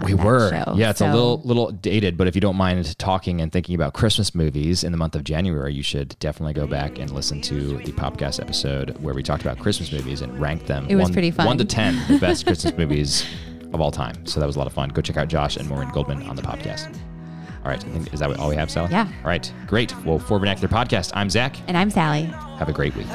we 0.04 0.14
were, 0.14 0.50
show. 0.50 0.74
yeah, 0.76 0.90
it's 0.90 1.00
a 1.00 1.06
little, 1.06 1.40
little 1.44 1.70
dated, 1.70 2.16
but 2.16 2.26
if 2.26 2.34
you 2.34 2.40
don't 2.40 2.56
mind 2.56 2.98
talking 2.98 3.40
and 3.40 3.52
thinking 3.52 3.74
about 3.74 3.94
Christmas 3.94 4.34
movies 4.34 4.82
in 4.82 4.92
the 4.92 4.98
month 4.98 5.14
of 5.14 5.24
January, 5.24 5.72
you 5.72 5.82
should 5.82 6.16
definitely 6.18 6.52
go 6.52 6.66
back 6.66 6.98
and 6.98 7.10
listen 7.10 7.40
to 7.42 7.78
the 7.78 7.92
podcast 7.92 8.40
episode 8.40 8.96
where 8.98 9.14
we 9.14 9.22
talked 9.22 9.42
about 9.42 9.58
Christmas 9.58 9.92
movies 9.92 10.20
and 10.20 10.38
ranked 10.40 10.66
them. 10.66 10.86
It 10.88 10.96
was 10.96 11.04
one, 11.04 11.12
pretty 11.12 11.30
fun. 11.30 11.46
One 11.46 11.58
to 11.58 11.64
ten, 11.64 11.96
the 12.08 12.18
best 12.20 12.44
Christmas 12.44 12.76
movies 12.76 13.24
of 13.72 13.80
all 13.80 13.90
time. 13.90 14.26
So 14.26 14.40
that 14.40 14.46
was 14.46 14.56
a 14.56 14.58
lot 14.58 14.66
of 14.66 14.72
fun. 14.72 14.88
Go 14.90 15.00
check 15.00 15.16
out 15.16 15.28
Josh 15.28 15.56
and 15.56 15.68
Maureen 15.68 15.90
Goldman 15.90 16.22
on 16.24 16.36
the 16.36 16.42
podcast. 16.42 16.94
All 17.64 17.70
right, 17.70 17.84
I 17.84 17.88
think, 17.88 18.12
is 18.12 18.18
that 18.18 18.36
all 18.38 18.48
we 18.48 18.56
have, 18.56 18.70
Sally? 18.70 18.90
Yeah. 18.90 19.06
All 19.06 19.28
right, 19.28 19.52
great. 19.68 19.96
Well, 20.04 20.18
for 20.18 20.40
Vernacular 20.40 20.68
Podcast, 20.68 21.12
I'm 21.14 21.30
Zach. 21.30 21.56
And 21.68 21.76
I'm 21.76 21.90
Sally. 21.90 22.24
Have 22.58 22.68
a 22.68 22.72
great 22.72 22.96
week. 22.96 23.06